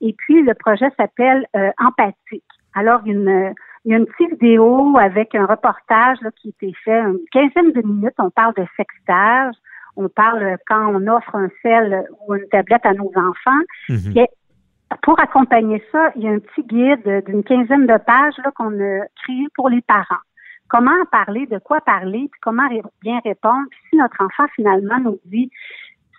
[0.00, 2.42] et puis le projet s'appelle euh, Empathique.
[2.74, 6.74] Alors, une, il y a une petite vidéo avec un reportage là, qui a été
[6.84, 9.54] fait, une quinzaine de minutes, on parle de sextage,
[9.96, 13.62] on parle quand on offre un sel ou une tablette à nos enfants.
[13.88, 14.16] Mhm.
[14.16, 14.26] Et
[15.02, 18.72] pour accompagner ça, il y a un petit guide d'une quinzaine de pages là, qu'on
[18.72, 20.22] a créé pour les parents.
[20.68, 22.68] Comment en parler, de quoi parler, puis comment
[23.02, 23.66] bien répondre.
[23.70, 25.50] Puis si notre enfant finalement nous dit,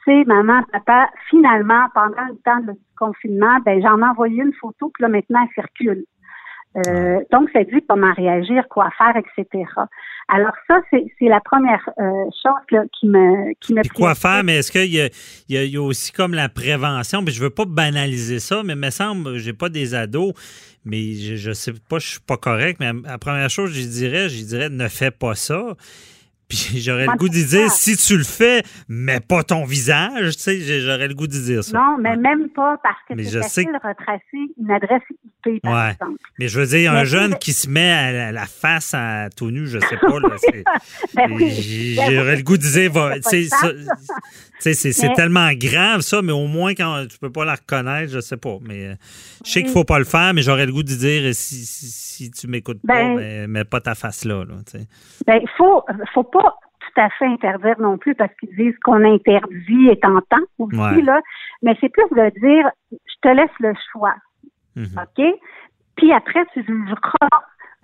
[0.06, 4.92] c'est maman, papa, finalement, pendant le temps du confinement, ben j'en ai envoyé une photo,
[4.94, 6.06] puis là maintenant elle circule.
[6.78, 9.64] Euh, donc, ça dit comment réagir, quoi faire, etc.
[10.28, 12.04] Alors ça, c'est la première euh,
[12.44, 15.10] chose là, qui me qui me Puis quoi faire, mais est-ce qu'il y, a-
[15.48, 17.24] il y a- il y a aussi comme la prévention?
[17.24, 20.34] Puis je veux pas banaliser ça, mais il me semble, j'ai pas des ados,
[20.84, 24.28] mais je, je sais pas, je suis pas correct, mais la première chose, je dirais,
[24.30, 25.76] je dirais, ne fais pas ça.
[26.48, 30.44] Puis j'aurais le goût d'y dire, si tu le fais, mets pas ton visage, tu
[30.44, 31.78] sais, j'aurais le goût d'y dire ça.
[31.78, 35.74] Non, mais même pas parce que Mais c'est facile de retracer une adresse IP, par
[35.74, 35.92] Ouais.
[35.94, 36.20] exemple.
[36.40, 39.30] Mais je veux dire, un Mais jeune qui se met à la, la face à
[39.36, 40.30] tout nu, je sais pas, là,
[41.16, 41.96] Ben oui.
[41.98, 42.38] Ben J'aurais oui.
[42.38, 43.72] le goût de dire, va- ça-
[44.60, 48.20] c'est Mais- tellement grave ça, mais au moins quand tu peux pas la reconnaître, je
[48.20, 48.58] sais pas.
[48.62, 48.94] Mais euh,
[49.46, 49.64] je sais Oui.
[49.66, 52.48] qu'il faut pas le faire, mais j'aurais le goût de dire si, si, si tu
[52.48, 54.44] m'écoutes pas, Ben- mais mets pas ta face là.
[54.68, 54.88] sais.
[55.28, 59.04] Ben, il faut, faut pas tout à fait interdire non plus parce qu'ils disent qu'on
[59.04, 61.02] interdit est tentant aussi, Ouais.
[61.02, 61.20] là.
[61.64, 64.16] Mais c'est plus de dire, je te laisse le choix.
[64.76, 64.88] Mhm.
[64.98, 65.26] OK?
[65.98, 67.30] Puis après, tu jugeras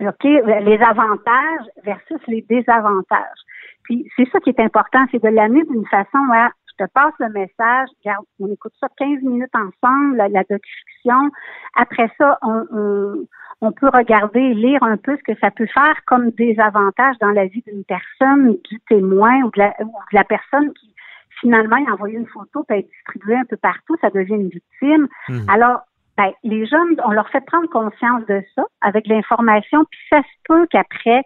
[0.00, 3.38] OK, les avantages versus les désavantages.
[3.84, 7.12] Puis c'est ça qui est important, c'est de l'amener d'une façon à je te passe
[7.18, 11.30] le message, regarde, on écoute ça 15 minutes ensemble, la, la discussion.
[11.76, 13.26] Après ça, on, on,
[13.60, 17.46] on, peut regarder lire un peu ce que ça peut faire comme désavantage dans la
[17.46, 20.94] vie d'une personne, du témoin ou de la, ou de la personne qui
[21.40, 25.08] finalement a envoyé une photo, peut être distribuée un peu partout, ça devient une victime.
[25.28, 25.50] Mmh.
[25.50, 25.80] Alors,
[26.16, 30.36] ben, les jeunes, on leur fait prendre conscience de ça avec l'information, puis ça se
[30.44, 31.22] peut qu'après,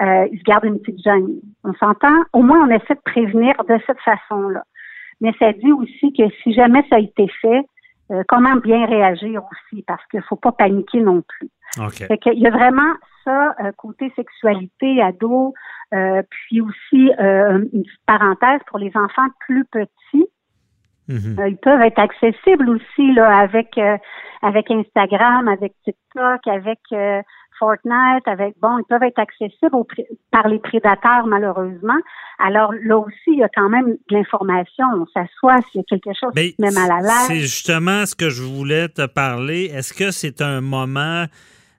[0.00, 1.40] euh, ils se gardent une petite gêne.
[1.62, 2.24] On s'entend?
[2.32, 4.64] Au moins, on essaie de prévenir de cette façon-là.
[5.24, 7.62] Mais ça dit aussi que si jamais ça a été fait,
[8.10, 11.48] euh, comment bien réagir aussi, parce qu'il faut pas paniquer non plus.
[11.78, 12.04] Okay.
[12.04, 12.92] Fait qu'il y a vraiment
[13.24, 15.54] ça, euh, côté sexualité, ado,
[15.94, 20.26] euh, puis aussi une petite parenthèse pour les enfants plus petits.
[21.08, 21.46] Mhm.
[21.48, 23.78] Ils peuvent être accessibles aussi là avec
[24.42, 26.80] avec Instagram, avec TikTok, avec
[27.64, 29.84] Fortnite, avec bon, ils peuvent être accessibles
[30.30, 31.96] par les prédateurs malheureusement.
[32.38, 34.84] Alors là aussi, il y a quand même de l'information.
[34.96, 37.26] On s'assoit s'il y a quelque chose Mais qui met mal à l'aise.
[37.28, 39.70] C'est justement ce que je voulais te parler.
[39.74, 41.24] Est-ce que c'est un moment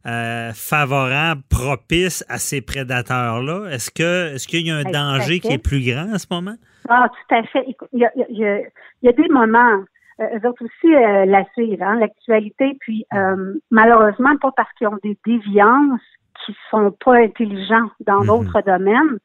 [0.08, 3.68] euh, favorable, propice à ces prédateurs-là?
[3.72, 6.28] Est-ce que est-ce qu'il y a un Ben, danger qui est plus grand en ce
[6.32, 6.56] moment?
[6.90, 7.66] Ah, tout à fait.
[7.94, 8.60] Il y a, il y a-
[9.02, 9.84] il y a des moments,
[10.20, 14.99] eux autres aussi euh, la suivent, hein, l'actualité, puis euh, malheureusement, pas parce qu'ils ont
[15.03, 16.01] des déviances
[16.45, 18.28] qui sont pas intelligents dans Mhm.
[18.28, 19.20] d'autres domaines.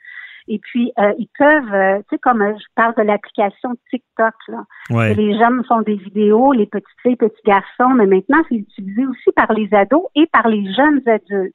[0.49, 4.35] Et puis, euh, ils peuvent, euh, tu sais, comme euh, je parle de l'application TikTok,
[4.49, 4.65] là.
[4.91, 5.15] Ouais.
[5.15, 9.31] Les jeunes font des vidéos, les petites filles, petits garçons, mais maintenant, c'est utilisé aussi
[9.37, 11.55] par les ados et par les jeunes adultes.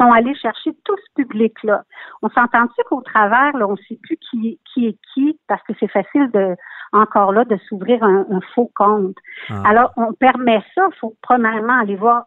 [0.00, 1.82] Sont allés chercher tout ce public-là.
[2.22, 5.74] On s'entend-tu qu'au travers, là, on ne sait plus qui, qui est qui, parce que
[5.78, 6.56] c'est facile de,
[6.92, 9.16] encore là, de s'ouvrir un, un faux compte.
[9.50, 9.62] Ah.
[9.66, 10.88] Alors, on permet ça.
[10.90, 12.24] Il faut premièrement aller voir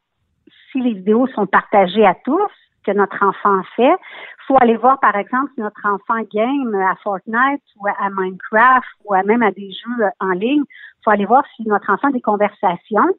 [0.72, 2.52] si les vidéos sont partagées à tous,
[2.86, 3.96] que notre enfant fait.
[3.96, 8.88] Il faut aller voir, par exemple, si notre enfant game à Fortnite ou à Minecraft
[9.06, 10.64] ou à même à des jeux en ligne.
[10.68, 13.10] Il faut aller voir si notre enfant a des conversations.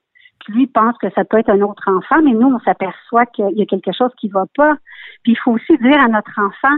[0.41, 3.57] Puis lui pense que ça peut être un autre enfant, mais nous, on s'aperçoit qu'il
[3.57, 4.76] y a quelque chose qui va pas.
[5.22, 6.76] Puis il faut aussi dire à notre enfant,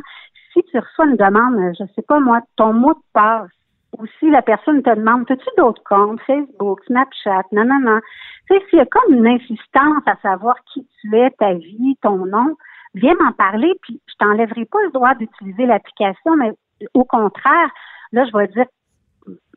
[0.52, 3.50] si tu reçois une demande, je sais pas moi, ton mot de passe,
[3.98, 8.00] ou si la personne te demande, as-tu d'autres comptes, Facebook, Snapchat, non, non, non.
[8.48, 11.96] Tu sais, s'il y a comme une insistance à savoir qui tu es, ta vie,
[12.02, 12.56] ton nom,
[12.94, 16.52] viens m'en parler, puis je t'enlèverai pas le droit d'utiliser l'application, mais
[16.94, 17.70] au contraire,
[18.12, 18.66] là, je vais dire,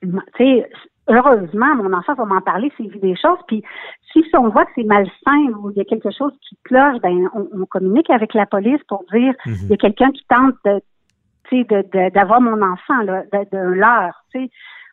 [0.01, 0.69] tu sais,
[1.09, 3.63] heureusement, mon enfant va m'en parler s'il vit des choses, puis
[4.13, 7.27] si on voit que c'est malsain ou il y a quelque chose qui cloche, ben
[7.33, 9.55] on, on communique avec la police pour dire Mhm.
[9.63, 10.81] il y a quelqu'un qui tente de
[12.13, 14.49] d'avoir mon enfant là, de, de leur, tu sais.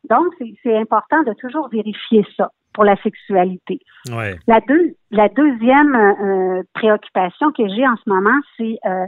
[0.08, 0.26] Donc,
[0.62, 3.80] c'est- important de toujours vérifier ça pour la sexualité.
[4.10, 4.36] Ouais.
[4.46, 9.04] La, deux, la deuxième euh, préoccupation que j'ai en ce moment, c'est euh,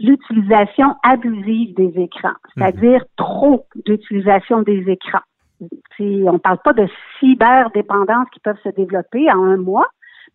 [0.00, 5.22] l'utilisation abusive des écrans, c'est-à-dire trop d'utilisation des écrans.
[6.00, 6.86] On parle pas de
[7.20, 9.86] cyberdépendance qui peuvent se développer en un mois,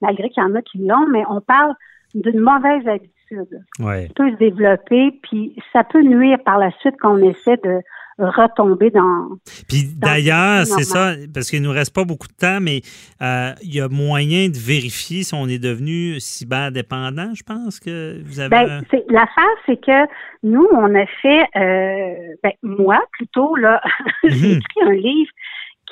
[0.01, 1.73] malgré qu'il y en a qui l'ont, mais on parle
[2.15, 4.07] d'une mauvaise habitude Ouais.
[4.07, 7.81] qui peut se développer, puis ça peut nuire par la suite qu'on essaie de
[8.19, 9.29] retomber dans...
[9.67, 12.81] Puis d'ailleurs, c'est ça, parce qu'il nous reste pas beaucoup de temps, mais
[13.21, 18.21] euh, il y a moyen de vérifier si on est devenu cyberdépendant, je pense que
[18.25, 18.49] vous avez...
[18.49, 20.05] Ben, c'est, l'affaire, c'est que
[20.43, 23.81] nous, on a fait, euh, ben, moi plutôt, là,
[24.23, 24.57] j'ai Mhm.
[24.57, 25.31] écrit un livre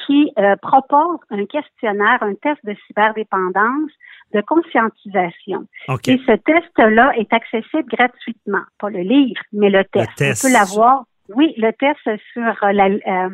[0.06, 3.92] qui euh, propose un questionnaire, un test de cyberdépendance
[4.34, 5.66] de conscientisation.
[5.88, 6.08] OK.
[6.10, 10.10] Et ce test-là est accessible gratuitement, pas le livre, mais le test.
[10.18, 10.44] test.
[10.44, 11.06] On peut l'avoir,
[11.36, 12.00] oui, le test
[12.34, 13.30] sur euh, la, euh,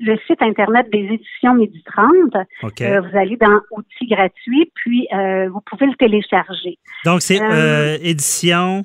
[0.00, 2.10] le site Internet des éditions Midi 30.
[2.62, 2.80] OK.
[2.80, 6.78] Euh, vous allez dans outils gratuits, puis euh, vous pouvez le télécharger.
[7.04, 7.40] Donc, c'est
[8.02, 8.84] édition...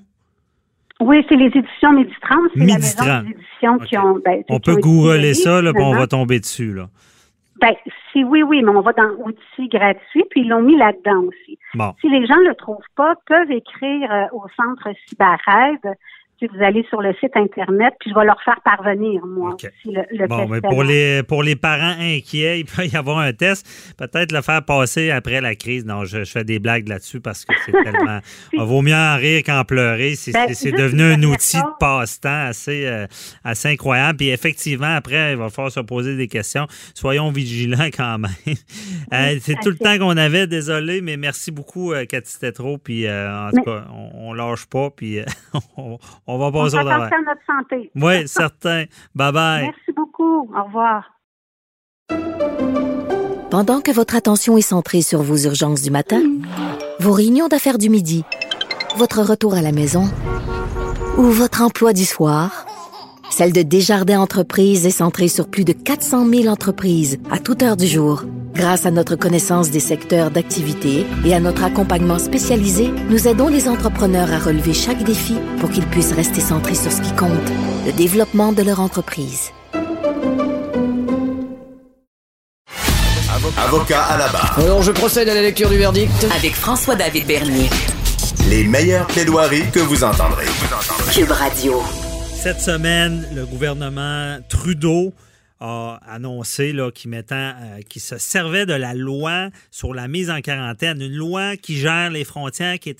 [0.99, 2.39] Oui, c'est les éditions Midi 30.
[2.53, 3.23] C'est la maison 30.
[3.23, 4.19] des éditions qui ont...
[4.23, 6.87] Ben, On qui ont peut googler le ça, là, puis on va tomber dessus, là.
[7.63, 7.75] Ben,
[8.11, 11.57] si oui, oui, mais on va dans outils gratuits, puis ils l'ont mis là-dedans aussi.
[11.75, 11.93] Bon.
[12.01, 15.95] Si les gens ne le trouvent pas, peuvent écrire euh, au centre CyberAide.
[16.43, 19.63] Si vous allez sur le site Internet, puis je vais leur faire parvenir, moi, OK.
[19.63, 23.19] aussi, le, le Bon, mais pour les, pour les parents inquiets, il peut y avoir
[23.19, 23.65] un test.
[23.97, 25.85] Peut-être le faire passer après la crise.
[25.85, 28.19] Non, je, je fais des blagues là-dessus parce que c'est tellement.
[28.51, 30.15] Il vaut mieux en rire qu'en pleurer.
[30.15, 33.07] C'est Ben, devenu un outil de passe-temps assez, euh,
[33.45, 34.17] assez incroyable.
[34.17, 36.67] Puis effectivement, après, il va falloir se poser des questions.
[36.93, 38.31] Soyons vigilants quand même.
[39.13, 40.45] Euh, c'est tout le temps qu'on avait.
[40.47, 42.79] Désolé, mais merci beaucoup, euh, Cathy Tétrault.
[42.79, 44.89] Puis euh, en tout cas, on, on lâche pas.
[44.89, 45.25] Puis euh,
[45.77, 47.09] on, on va On passer fait au travail.
[47.13, 47.91] à notre santé.
[47.95, 48.85] Oui, certain.
[49.15, 49.61] Bye bye.
[49.63, 50.49] Merci beaucoup.
[50.55, 51.09] Au revoir.
[53.49, 56.21] Pendant que votre attention est centrée sur vos urgences du matin,
[56.99, 58.23] vos réunions d'affaires du midi,
[58.97, 60.05] votre retour à la maison
[61.17, 62.65] ou votre emploi du soir,
[63.33, 67.75] celle de Desjardins Entreprises est centrée sur plus de 400 000 entreprises à toute heure
[67.75, 68.25] du jour.
[68.53, 73.67] Grâce à notre connaissance des secteurs d'activité et à notre accompagnement spécialisé, nous aidons les
[73.67, 77.31] entrepreneurs à relever chaque défi pour qu'ils puissent rester centrés sur ce qui compte,
[77.87, 79.49] le développement de leur entreprise.
[83.57, 84.59] Avocat à la barre.
[84.59, 86.27] Alors, je procède à la lecture du verdict.
[86.35, 87.69] Avec François-David Bernier.
[88.47, 90.45] Les meilleures plaidoiries que vous entendrez.
[91.11, 91.81] Cube Radio.
[92.43, 95.13] Cette semaine, le gouvernement Trudeau
[95.61, 101.15] a annoncé euh, qu'il se servait de la loi sur la mise en quarantaine, une
[101.15, 102.93] loi qui gère les frontières qui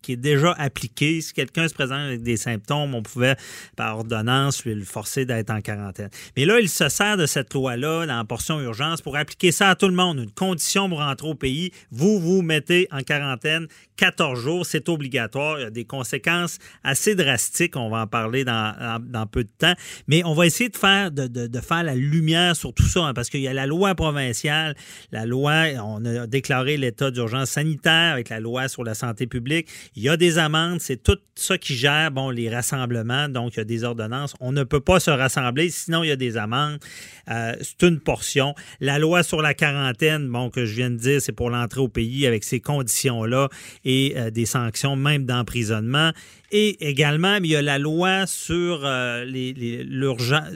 [0.00, 1.20] qui est déjà appliquée.
[1.20, 3.36] Si quelqu'un se présente avec des symptômes, on pouvait
[3.76, 6.08] par ordonnance lui le forcer d'être en quarantaine.
[6.38, 9.74] Mais là, il se sert de cette loi-là dans portion urgence pour appliquer ça à
[9.74, 10.20] tout le monde.
[10.20, 13.66] Une condition pour rentrer au pays, vous vous mettez en quarantaine
[14.00, 15.58] 14 jours, c'est obligatoire.
[15.58, 17.76] Il y a des conséquences assez drastiques.
[17.76, 19.74] On va en parler dans, dans, peu de temps.
[20.08, 23.12] Mais on va essayer de faire, de, de, faire la lumière sur tout ça, hein,
[23.12, 24.74] parce qu'il y a la loi provinciale,
[25.12, 29.68] la loi, on a déclaré l'état d'urgence sanitaire avec la loi sur la santé publique.
[29.94, 33.58] Il y a des amendes, c'est tout ça qui gère, bon, les rassemblements, donc il
[33.58, 34.34] y a des ordonnances.
[34.40, 36.78] On ne peut pas se rassembler, sinon il y a des amendes.
[37.28, 38.54] Euh, c'est une portion.
[38.80, 41.88] La loi sur la quarantaine, bon, que je viens de dire, c'est pour l'entrée au
[41.88, 43.50] pays avec ces conditions-là
[44.16, 46.12] euh, des sanctions même d'emprisonnement.
[46.52, 49.86] Et également, il y a la loi sur euh, les, les,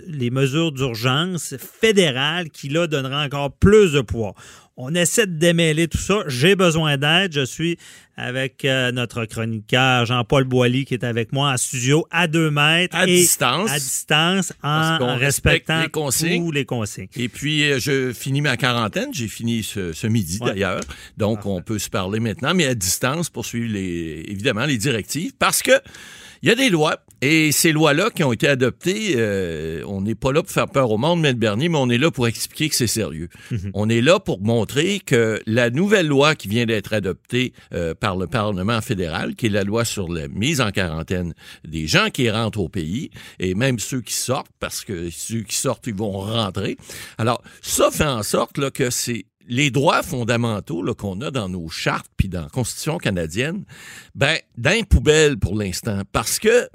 [0.09, 4.35] les mesures d'urgence fédérales qui, là, donnera encore plus de poids.
[4.77, 6.25] On essaie de démêler tout ça.
[6.27, 7.33] J'ai besoin d'aide.
[7.33, 7.79] Je suis
[8.16, 12.97] avec euh, notre chroniqueur Jean-Paul Boilly qui est avec moi en studio à deux mètres.
[12.97, 13.70] À et distance.
[13.70, 16.45] À distance, en respectant les consignes.
[16.45, 17.09] tous les consignes.
[17.16, 19.11] Et puis, euh, je finis ma quarantaine.
[19.12, 20.49] J'ai fini ce, ce midi ouais.
[20.49, 20.81] d'ailleurs.
[21.16, 21.51] Donc, Parfait.
[21.51, 25.62] on peut se parler maintenant, mais à distance pour suivre les, évidemment les directives parce
[25.62, 25.72] que
[26.43, 30.15] il y a des lois et ces lois-là qui ont été adoptées, euh, on n'est
[30.15, 31.35] pas là pour faire peur au monde, M.
[31.37, 33.29] Bernier, mais on est là pour expliquer que c'est sérieux.
[33.51, 33.71] Mm-hmm.
[33.75, 38.17] On est là pour montrer que la nouvelle loi qui vient d'être adoptée euh, par
[38.17, 41.35] le Parlement fédéral, qui est la loi sur la mise en quarantaine
[41.67, 45.57] des gens qui rentrent au pays, et même ceux qui sortent, parce que ceux qui
[45.57, 46.77] sortent, ils vont rentrer.
[47.19, 51.68] Alors, ça fait en sorte là, que c'est les droits fondamentaux qu'on a dans nos
[51.68, 53.64] chartes puis dans la Constitution canadienne,
[54.14, 56.03] ben, dans poubelle pour l'instant.
[56.12, 56.68] Parce que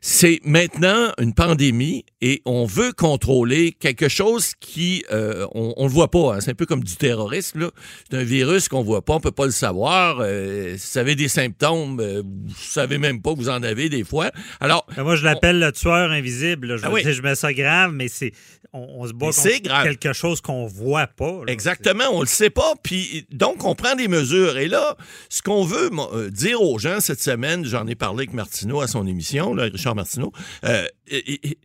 [0.00, 5.92] c'est maintenant une pandémie et on veut contrôler quelque chose qui euh, on, on le
[5.92, 6.34] voit pas.
[6.34, 6.40] Hein.
[6.40, 7.70] C'est un peu comme du terrorisme.
[8.08, 10.18] C'est un virus qu'on voit pas, on peut pas le savoir.
[10.20, 13.88] Euh, si vous avez des symptômes, euh, vous savez même pas que vous en avez
[13.88, 14.30] des fois.
[14.60, 16.76] Alors, ben moi je l'appelle le tueur invisible.
[16.76, 17.02] Je, ah oui.
[17.04, 18.32] je mets ça grave, mais c'est
[18.72, 21.44] on, on, se bat contre quelque chose qu'on voit pas.
[21.44, 21.52] Là.
[21.52, 22.74] Exactement, on le sait pas.
[22.82, 24.58] Puis donc on prend des mesures.
[24.58, 24.96] Et là,
[25.28, 25.90] ce qu'on veut
[26.30, 29.87] dire aux gens cette semaine, j'en ai parlé avec Martineau à son émission, là, Richard
[29.94, 30.32] Martineau,
[30.64, 30.86] euh,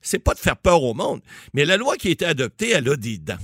[0.02, 1.22] c'est pas de faire peur au monde,
[1.54, 3.38] mais la loi qui a été adoptée, elle a des dents.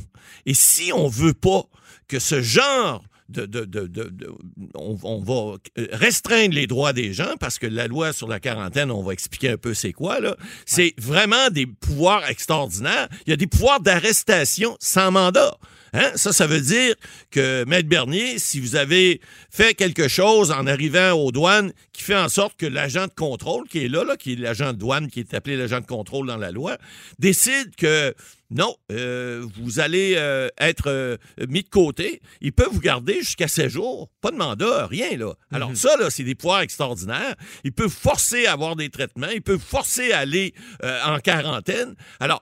[0.46, 1.64] Et si on veut pas
[2.08, 4.32] que ce genre de, de, de, de
[4.76, 5.58] on, on, va
[5.92, 9.50] restreindre les droits des gens parce que la loi sur la quarantaine, on va expliquer
[9.50, 10.36] un peu c'est quoi là.
[10.66, 10.94] C'est ouais.
[10.98, 13.08] vraiment des pouvoirs extraordinaires.
[13.26, 15.56] Il y a des pouvoirs d'arrestation sans mandat.
[15.94, 16.12] Hein?
[16.16, 16.96] Ça, ça veut dire
[17.32, 22.16] que, Maître Bernier, si vous avez fait quelque chose en arrivant aux douanes qui fait
[22.16, 25.10] en sorte que l'agent de contrôle qui est là, là qui est l'agent de douane,
[25.10, 26.78] qui est appelé l'agent de contrôle dans la loi,
[27.18, 28.14] décide que
[28.52, 32.20] non, euh, vous allez euh, être euh, mis de côté.
[32.42, 34.10] Il peut vous garder jusqu'à 7 jours.
[34.22, 35.34] Pas de mandat, rien, là.
[35.52, 35.76] Alors, mm -hmm.
[35.76, 37.36] ça, là, c'est des pouvoirs extraordinaires.
[37.64, 39.30] Il peut forcer à avoir des traitements.
[39.30, 41.96] Il peut forcer à aller en quarantaine.
[42.20, 42.42] Alors,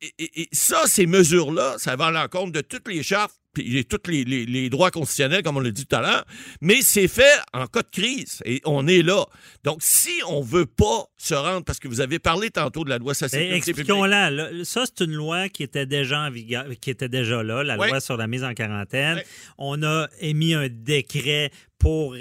[0.00, 3.86] et, et, et ça, ces mesures-là, ça va à l'encontre de toutes les chartes puis
[3.86, 6.24] tous les, les, les, droits constitutionnels, comme on l'a dit tout à l'heure,
[6.60, 9.24] mais c'est fait en cas de crise et on est là.
[9.64, 12.98] Donc, si on veut pas se rendre, parce que vous avez parlé tantôt de la
[12.98, 14.64] loi sur la sécurité Expliquons-la.
[14.64, 17.88] Ça, c'est une loi qui était déjà en vigueur, qui était déjà là, la oui.
[17.88, 19.16] loi sur la mise en quarantaine.
[19.16, 19.22] Oui.
[19.56, 22.16] On a émis un décret pour,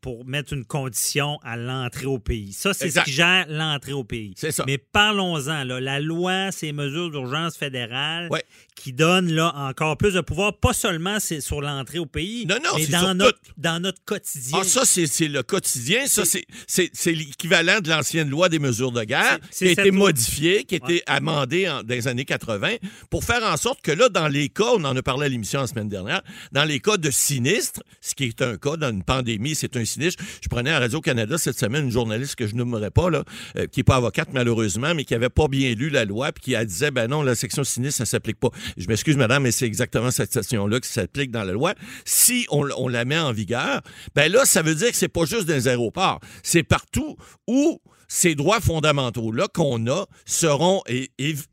[0.00, 2.52] pour mettre une condition à l'entrée au pays.
[2.52, 4.34] Ça, c'est ce qui gère l'entrée au pays.
[4.36, 4.64] C'est ça.
[4.66, 5.64] Mais parlons-en.
[5.64, 8.44] La loi, c'est mesures d'urgence fédérale ouais.
[8.76, 12.56] qui donnent là, encore plus de pouvoir, pas seulement c'est sur l'entrée au pays, non,
[12.62, 14.58] non, mais dans notre, dans notre quotidien.
[14.60, 16.06] Ah, ça, c'est le quotidien.
[16.06, 20.76] Ça, c'est l'équivalent de l'ancienne loi des mesures de guerre qui a été modifiée, qui
[20.76, 22.76] a été amendée en, dans les années 80
[23.10, 25.60] pour faire en sorte que là, dans les cas, on en a parlé à l'émission
[25.60, 28.99] la semaine dernière, dans les cas de sinistre, ce qui est un cas dans une
[29.02, 30.22] pandémie, c'est un sinistre.
[30.42, 33.24] Je prenais à Radio-Canada cette semaine une journaliste que je nommerai pas, là,
[33.56, 36.54] euh, qui n'est pas avocate malheureusement, mais qui avait pas bien lu la loi, puis
[36.54, 38.50] qui disait, ben non, la section sinistre, ça s'applique pas.
[38.76, 41.74] Je m'excuse, madame, mais c'est exactement cette section-là qui s'applique dans la loi.
[42.04, 43.80] Si on, la met en vigueur,
[44.14, 47.80] ben là, ça veut dire que c'est pas juste dans les aéroports, c'est partout où
[48.08, 50.82] ces droits fondamentaux-là qu'on a seront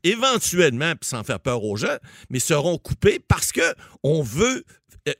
[0.02, 1.96] éventuellement, sans faire peur aux gens,
[2.30, 4.64] mais seront coupés parce que on veut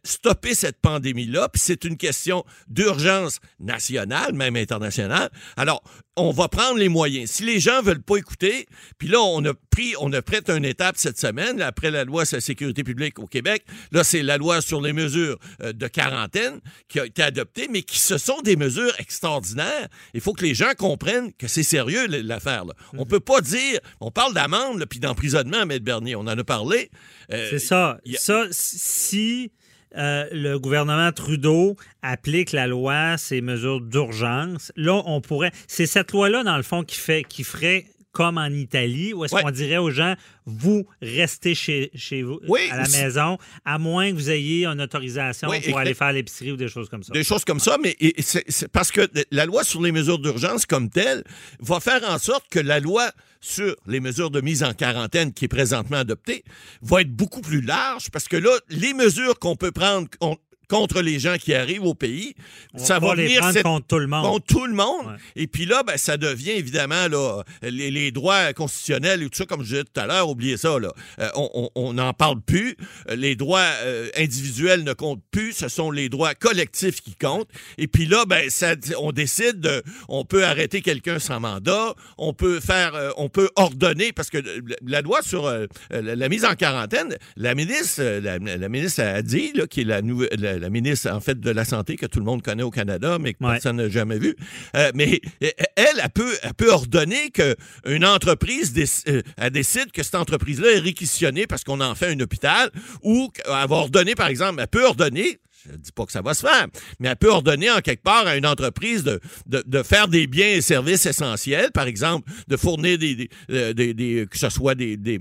[0.04, 5.30] stopper cette pandémie-là, puis c'est une question d'urgence nationale, même internationale.
[5.56, 5.82] Alors,
[6.16, 7.30] on va prendre les moyens.
[7.30, 8.66] Si les gens veulent pas écouter,
[8.98, 12.04] puis là, on a pris, on a pris une étape cette semaine, là, après la
[12.04, 13.64] loi sur la sécurité publique au Québec.
[13.92, 17.82] Là, c'est la loi sur les mesures euh, de quarantaine qui a été adoptée, mais
[17.82, 19.86] qui ce sont des mesures extraordinaires.
[20.12, 22.64] Il faut que les gens comprennent que c'est sérieux, l'affaire.
[22.64, 22.74] là.
[22.96, 26.90] On peut pas dire, on parle d'amende, puis d'emprisonnement, Maître Bernier, on en a parlé.
[27.32, 27.90] Euh, C'est ça.
[28.04, 29.52] a- Ça, si
[29.96, 35.52] euh, le gouvernement Trudeau applique la loi, ces mesures d'urgence, là, on pourrait.
[35.66, 39.34] C'est cette loi-là, dans le fond, qui fait, qui ferait comme en Italie, où est-ce
[39.34, 39.42] Ouais.
[39.42, 40.14] qu'on dirait aux gens,
[40.44, 44.80] vous restez chez, chez vous, Oui, à la maison, à moins que vous ayez une
[44.80, 47.12] autorisation Oui, pour aller faire l'épicerie ou des choses comme ça.
[47.12, 50.88] Des choses comme ça, mais c'est parce que la loi sur les mesures d'urgence comme
[50.90, 51.22] telle
[51.60, 53.08] va faire en sorte que la loi
[53.40, 56.44] sur les mesures de mise en quarantaine qui est présentement adoptée
[56.82, 60.36] va être beaucoup plus large parce que là, les mesures qu'on peut prendre con-
[60.68, 62.34] contre les gens qui arrivent au pays,
[62.74, 64.24] On ça va va les venir prendre cette- contre tout le monde.
[64.24, 65.06] contre tout le monde.
[65.06, 65.16] Ouais.
[65.36, 69.46] Et puis là, ben, ça devient évidemment là, les, les droits constitutionnels et tout ça,
[69.46, 70.78] comme je disais tout à l'heure, oubliez ça.
[70.78, 70.92] Là.
[71.20, 71.28] Euh,
[71.74, 72.76] on n'en parle plus.
[73.10, 75.52] Euh, Les droits euh, individuels ne comptent plus.
[75.52, 77.48] Ce sont les droits collectifs qui comptent.
[77.78, 82.32] Et puis là, ben, ça, on décide, de, on peut arrêter quelqu'un sans mandat, on
[82.34, 84.38] peut faire, euh, on peut ordonner, parce que
[84.86, 85.50] la- loi sur
[85.90, 90.02] la, mise en quarantaine, la ministre, la, la ministre a dit, là, qui est la,
[90.02, 92.70] nouvelle, la, la ministre en fait de la santé que tout le monde connaît au
[92.70, 93.52] Canada, mais que Ouais.
[93.52, 94.34] personne n'a jamais vu.
[94.76, 100.02] Euh, mais elle, elle peut, elle peut ordonner qu'une entreprise déc- euh, elle décide que
[100.02, 102.70] cette entreprise-là est réquisitionnée parce qu'on en fait un hôpital,
[103.02, 105.38] ou qu'elle va ordonner, par exemple, elle peut ordonner.
[105.66, 106.68] Je ne dis pas que ça va se faire,
[107.00, 110.28] mais elle peut ordonner en quelque part à une entreprise de, de, de faire des
[110.28, 114.50] biens et services essentiels, par exemple, de fournir des, des, euh, des- des- que ce
[114.50, 115.18] soit des, des,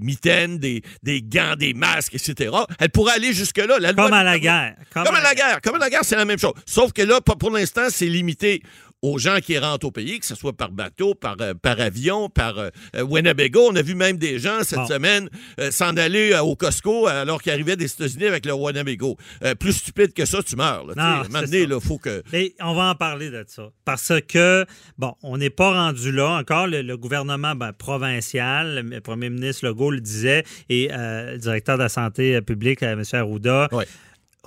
[0.00, 2.54] mitaines, des, des gants, des masques, etc.
[2.78, 3.78] Elle pourrait aller jusque-là.
[3.80, 4.76] La Comme à la guerre.
[4.92, 5.60] comme à la guerre.
[5.62, 6.52] Comme à la guerre, c'est la même chose.
[6.66, 8.62] Sauf que là, pour l'instant, c'est limité
[9.02, 12.28] aux gens qui rentrent au pays, que ce soit par bateau, par, euh, par avion,
[12.28, 13.68] par euh, euh, Winnebago.
[13.70, 14.86] On a vu même des gens cette Bon.
[14.86, 15.28] semaine
[15.60, 19.16] euh, s'en aller euh, au Costco alors qu'ils arrivaient des États-Unis avec leur Winnebago.
[19.60, 20.86] Plus stupide que ça, tu meurs.
[20.86, 22.22] Là, Non, donné, là, faut que...
[22.32, 23.70] Mais on va en parler de ça.
[23.84, 24.64] Parce que,
[24.98, 26.30] bon, on n'est pas rendu là.
[26.38, 31.76] Encore, le, le gouvernement ben, provincial, le premier ministre Legault le disait, et le directeur
[31.78, 33.02] de la santé publique, M.
[33.12, 33.86] Arruda, Ouais.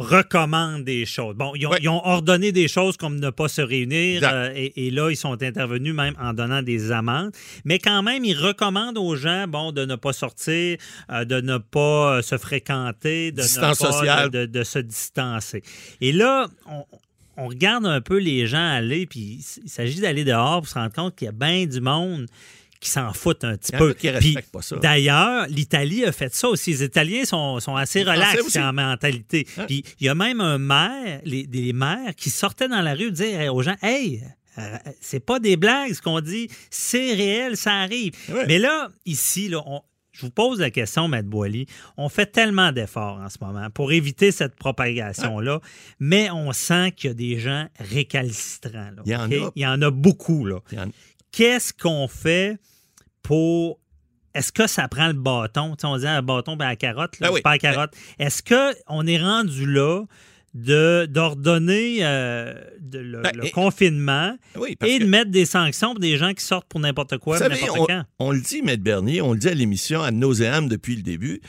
[0.02, 1.36] Recommande des choses.
[1.36, 1.80] Bon, ils ont, Ouais.
[1.82, 5.16] ils ont ordonné des choses comme ne pas se réunir, euh, et, et là, ils
[5.16, 7.32] sont intervenus même en donnant des amendes.
[7.66, 10.78] Mais quand même, ils recommandent aux gens, bon, de ne pas sortir,
[11.12, 14.30] euh, de ne pas euh, se fréquenter, de Distance ne pas sociale.
[14.30, 15.64] de, de se distancer.
[16.02, 16.84] Et là, on,
[17.38, 20.94] on regarde un peu les gens aller, puis il s'agit d'aller dehors pour se rendre
[20.94, 22.28] compte qu'il y a bien du monde
[22.82, 23.94] qui s'en foutent un petit peu.
[24.82, 26.72] D'ailleurs, l'Italie a fait ça aussi.
[26.72, 29.48] Les Italiens sont, sont assez Les relax en mentalité.
[29.58, 29.66] Hein?
[29.68, 33.12] Puis il y a même un maire, les, des maires qui sortaient dans la rue
[33.12, 34.24] dire aux gens Hey,
[34.58, 38.14] euh, c'est pas des blagues ce qu'on dit, c'est réel, ça arrive.
[38.30, 38.46] Ouais.
[38.48, 41.68] Mais là, ici, là, on- je vous pose la question, Maître Boily.
[41.98, 45.62] On fait tellement d'efforts en ce moment pour éviter cette propagation-là,
[46.00, 48.92] mais on sent qu'il y a des gens récalcitrants.
[48.96, 49.52] là, Il y en a.
[49.56, 50.46] Il y en a beaucoup.
[50.46, 50.60] Là.
[51.32, 52.58] Qu'est-ce qu'on fait
[53.24, 53.80] pour.
[54.34, 55.76] Est-ce que ça prend le bâton?
[55.76, 57.38] Tu sais, on dit un bâton et la carotte, là, Ah oui.
[57.40, 57.92] c'est pas la carotte.
[58.18, 60.04] Est-ce qu'on est rendu là
[60.54, 62.54] de d'ordonner euh,
[62.94, 66.34] le, Ben, le et- confinement Oui, et que- de mettre des sanctions pour des gens
[66.34, 68.04] qui sortent pour n'importe quoi, n'importe on, quand?
[68.20, 71.42] on le dit, Maître Bernier, on le dit à l'émission à nauséam depuis le début.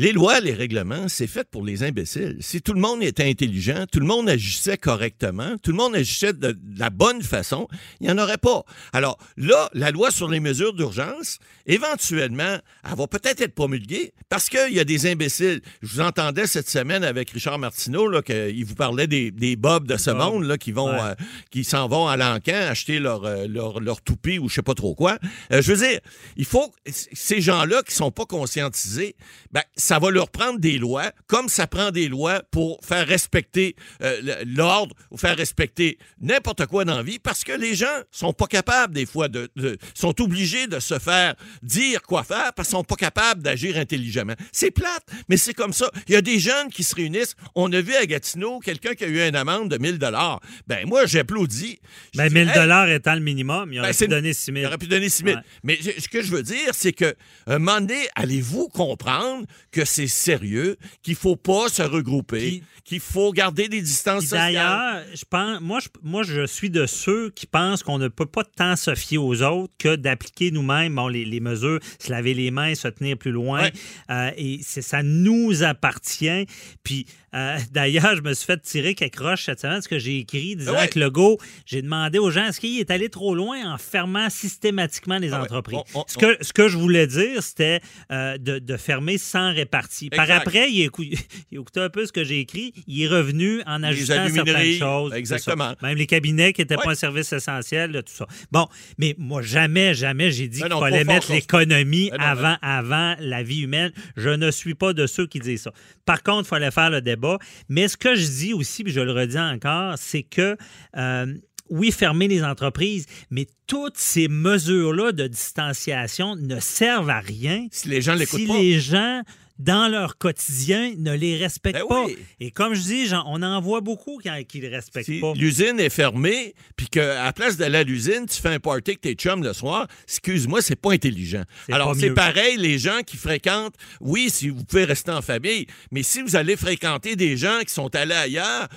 [0.00, 2.38] Les lois, les règlements, c'est fait pour les imbéciles.
[2.40, 6.32] Si tout le monde était intelligent, tout le monde agissait correctement, tout le monde agissait
[6.32, 7.68] de, de la bonne façon,
[8.00, 8.62] il n'y en aurait pas.
[8.94, 12.56] Alors là, la loi sur les mesures d'urgence, éventuellement,
[12.90, 15.60] elle va peut-être être promulguée parce qu'il y a des imbéciles.
[15.82, 19.86] Je vous entendais cette semaine avec Richard Martineau, là, qu'il vous parlait des, des bobs
[19.86, 20.98] de ce monde là, qui vont Ouais.
[20.98, 21.14] euh,
[21.50, 24.72] qui s'en vont à l'encan acheter leur, euh, leur, leur toupie ou je sais pas
[24.74, 25.18] trop quoi.
[25.52, 26.00] Euh, je veux dire,
[26.38, 29.14] il faut, ces gens-là qui sont pas conscientisés,
[29.52, 33.74] ben, ça va leur prendre des lois, comme ça prend des lois pour faire respecter
[34.04, 38.32] euh, l'ordre ou faire respecter n'importe quoi dans la vie, parce que les gens sont
[38.32, 41.34] pas capables des fois de, de sont obligés de se faire
[41.64, 44.36] dire quoi faire parce qu'ils sont pas capables d'agir intelligemment.
[44.52, 45.90] C'est plate, mais c'est comme ça.
[46.06, 47.34] Il y a des jeunes qui se réunissent.
[47.56, 50.38] On a vu à Gatineau quelqu'un qui a eu une amende de 1000 dollars.
[50.68, 51.80] Ben moi, j'applaudis.
[52.14, 54.56] Ben 1000 dollars étant le minimum, il aurait Ben, pu donner 6 000.
[54.58, 55.36] Il aurait pu donner 6 000.
[55.36, 55.42] Ouais.
[55.64, 57.16] Mais ce que je veux dire, c'est que
[57.48, 63.32] un moment donné, allez-vous comprendre que c'est sérieux, qu'il faut pas se regrouper, qu'il faut
[63.32, 64.54] garder des distances sociales?
[64.54, 68.26] D'ailleurs, je pense, moi, je, moi, je suis de ceux qui pensent qu'on ne peut
[68.26, 72.34] pas tant se fier aux autres que d'appliquer nous-mêmes bon, les, les mesures, se laver
[72.34, 73.68] les mains, se tenir plus loin.
[74.10, 76.46] Euh, et ça nous appartient.
[76.82, 80.18] Puis, euh, d'ailleurs, je me suis fait tirer quelques roches cette semaine, ce que j'ai
[80.18, 80.88] écrit disant Ouais.
[80.88, 85.18] que Legault, j'ai demandé aux gens, est-ce qu'il est allé trop loin en fermant systématiquement
[85.18, 85.42] les Ah ouais.
[85.44, 85.78] entreprises?
[85.94, 89.50] On- on- ce, que, ce que je voulais dire, c'était euh, de, de fermer sans
[89.60, 90.10] répartie.
[90.10, 91.02] Par après, il, écou-
[91.50, 92.72] il écoutait un peu ce que j'ai écrit.
[92.86, 95.12] Il est revenu en ajustant certaines choses.
[95.14, 95.74] exactement.
[95.82, 96.84] Même les cabinets qui n'étaient Ouais.
[96.84, 98.26] pas un service essentiel, là, tout ça.
[98.50, 98.66] Bon,
[98.98, 103.16] mais moi, jamais, jamais j'ai dit Ben qu'il fallait mettre l'économie Ben non, avant, avant
[103.20, 103.92] la vie humaine.
[104.16, 105.72] Je ne suis pas de ceux qui disent ça.
[106.04, 107.38] Par contre, il fallait faire le débat.
[107.68, 110.56] Mais ce que je dis aussi, puis je le redis encore, c'est que
[110.96, 111.26] euh,
[111.68, 117.88] oui, fermer les entreprises, mais toutes ces mesures-là de distanciation ne servent à rien Si
[117.88, 118.56] les gens l'écoutent si pas.
[118.58, 119.22] les gens
[119.60, 122.04] dans leur quotidien ne les respectent Ben pas.
[122.06, 122.16] oui.
[122.40, 125.32] Et comme je dis, on en voit beaucoup qui ne les respectent Si pas.
[125.34, 129.00] l'usine est fermée, puis qu'à la place d'aller à l'usine, tu fais un party avec
[129.02, 131.44] tes chums le soir, excuse-moi, c'est pas intelligent.
[131.70, 136.02] Alors, c'est pareil, les gens qui fréquentent, oui, si vous pouvez rester en famille, mais
[136.02, 138.68] si vous allez fréquenter des gens qui sont allés ailleurs,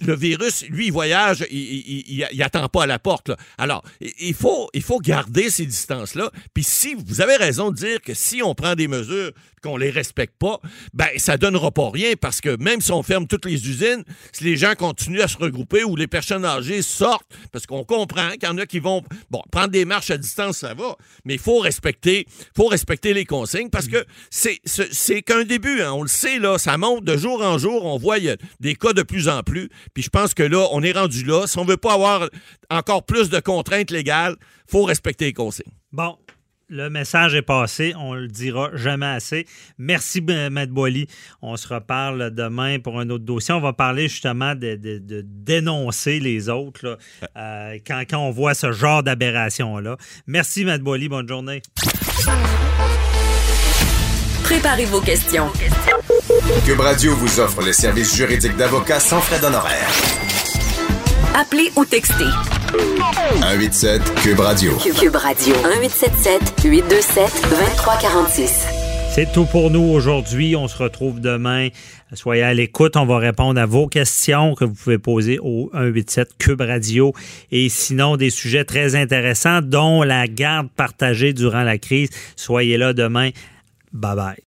[0.00, 3.28] le virus, lui, il voyage, il, il, il- il attend pas à la porte.
[3.28, 3.36] là.
[3.58, 6.30] Alors, il- il faut, il faut garder ces distances-là.
[6.54, 9.32] Puis si vous avez raison de dire que si on prend des mesures
[9.62, 10.60] qu'on les respecte pas,
[10.92, 14.44] ben ça donnera pas rien parce que même si on ferme toutes les usines, si
[14.44, 18.44] les gens continuent à se regrouper ou les personnes âgées sortent, parce qu'on comprend qu'il
[18.44, 21.40] y en a qui vont bon prendre des marches à distance, ça va, mais il
[21.40, 25.92] faut respecter, faut respecter les consignes parce que c'est c'est qu'un début, hein.
[25.92, 28.18] on le sait là, ça monte de jour en jour, on voit
[28.60, 31.46] des cas de plus en plus, puis je pense que là on est rendu là,
[31.46, 32.28] si on veut pas avoir
[32.70, 34.36] encore plus de contraintes légales,
[34.68, 35.72] faut respecter les consignes.
[35.92, 36.18] Bon,
[36.68, 37.94] le message est passé.
[37.98, 39.46] On le dira jamais assez.
[39.78, 40.52] Merci, M.
[40.52, 41.06] Maître Boily.
[41.42, 43.54] On se reparle demain pour un autre dossier.
[43.54, 46.96] On va parler justement de, de- de dénoncer les autres là,
[47.36, 49.96] euh, quand, quand on voit ce genre d'aberration-là.
[50.26, 51.08] Merci, Maître Boily.
[51.08, 51.62] Bonne journée.
[54.42, 55.48] Préparez vos questions.
[56.64, 59.90] Cube Radio vous offre les services juridiques d'avocats sans frais d'honoraires.
[61.38, 62.24] Appelez ou textez.
[63.42, 64.72] 187 Cube Radio.
[64.78, 68.66] Cube Radio 1877 827 2346.
[69.10, 70.56] C'est tout pour nous aujourd'hui.
[70.56, 71.68] On se retrouve demain.
[72.14, 72.96] Soyez à l'écoute.
[72.96, 77.12] On va répondre à vos questions que vous pouvez poser au 187 Cube Radio.
[77.52, 82.08] Et sinon, des sujets très intéressants, dont la garde partagée durant la crise.
[82.36, 83.28] Soyez là demain.
[83.92, 84.36] Bye bye.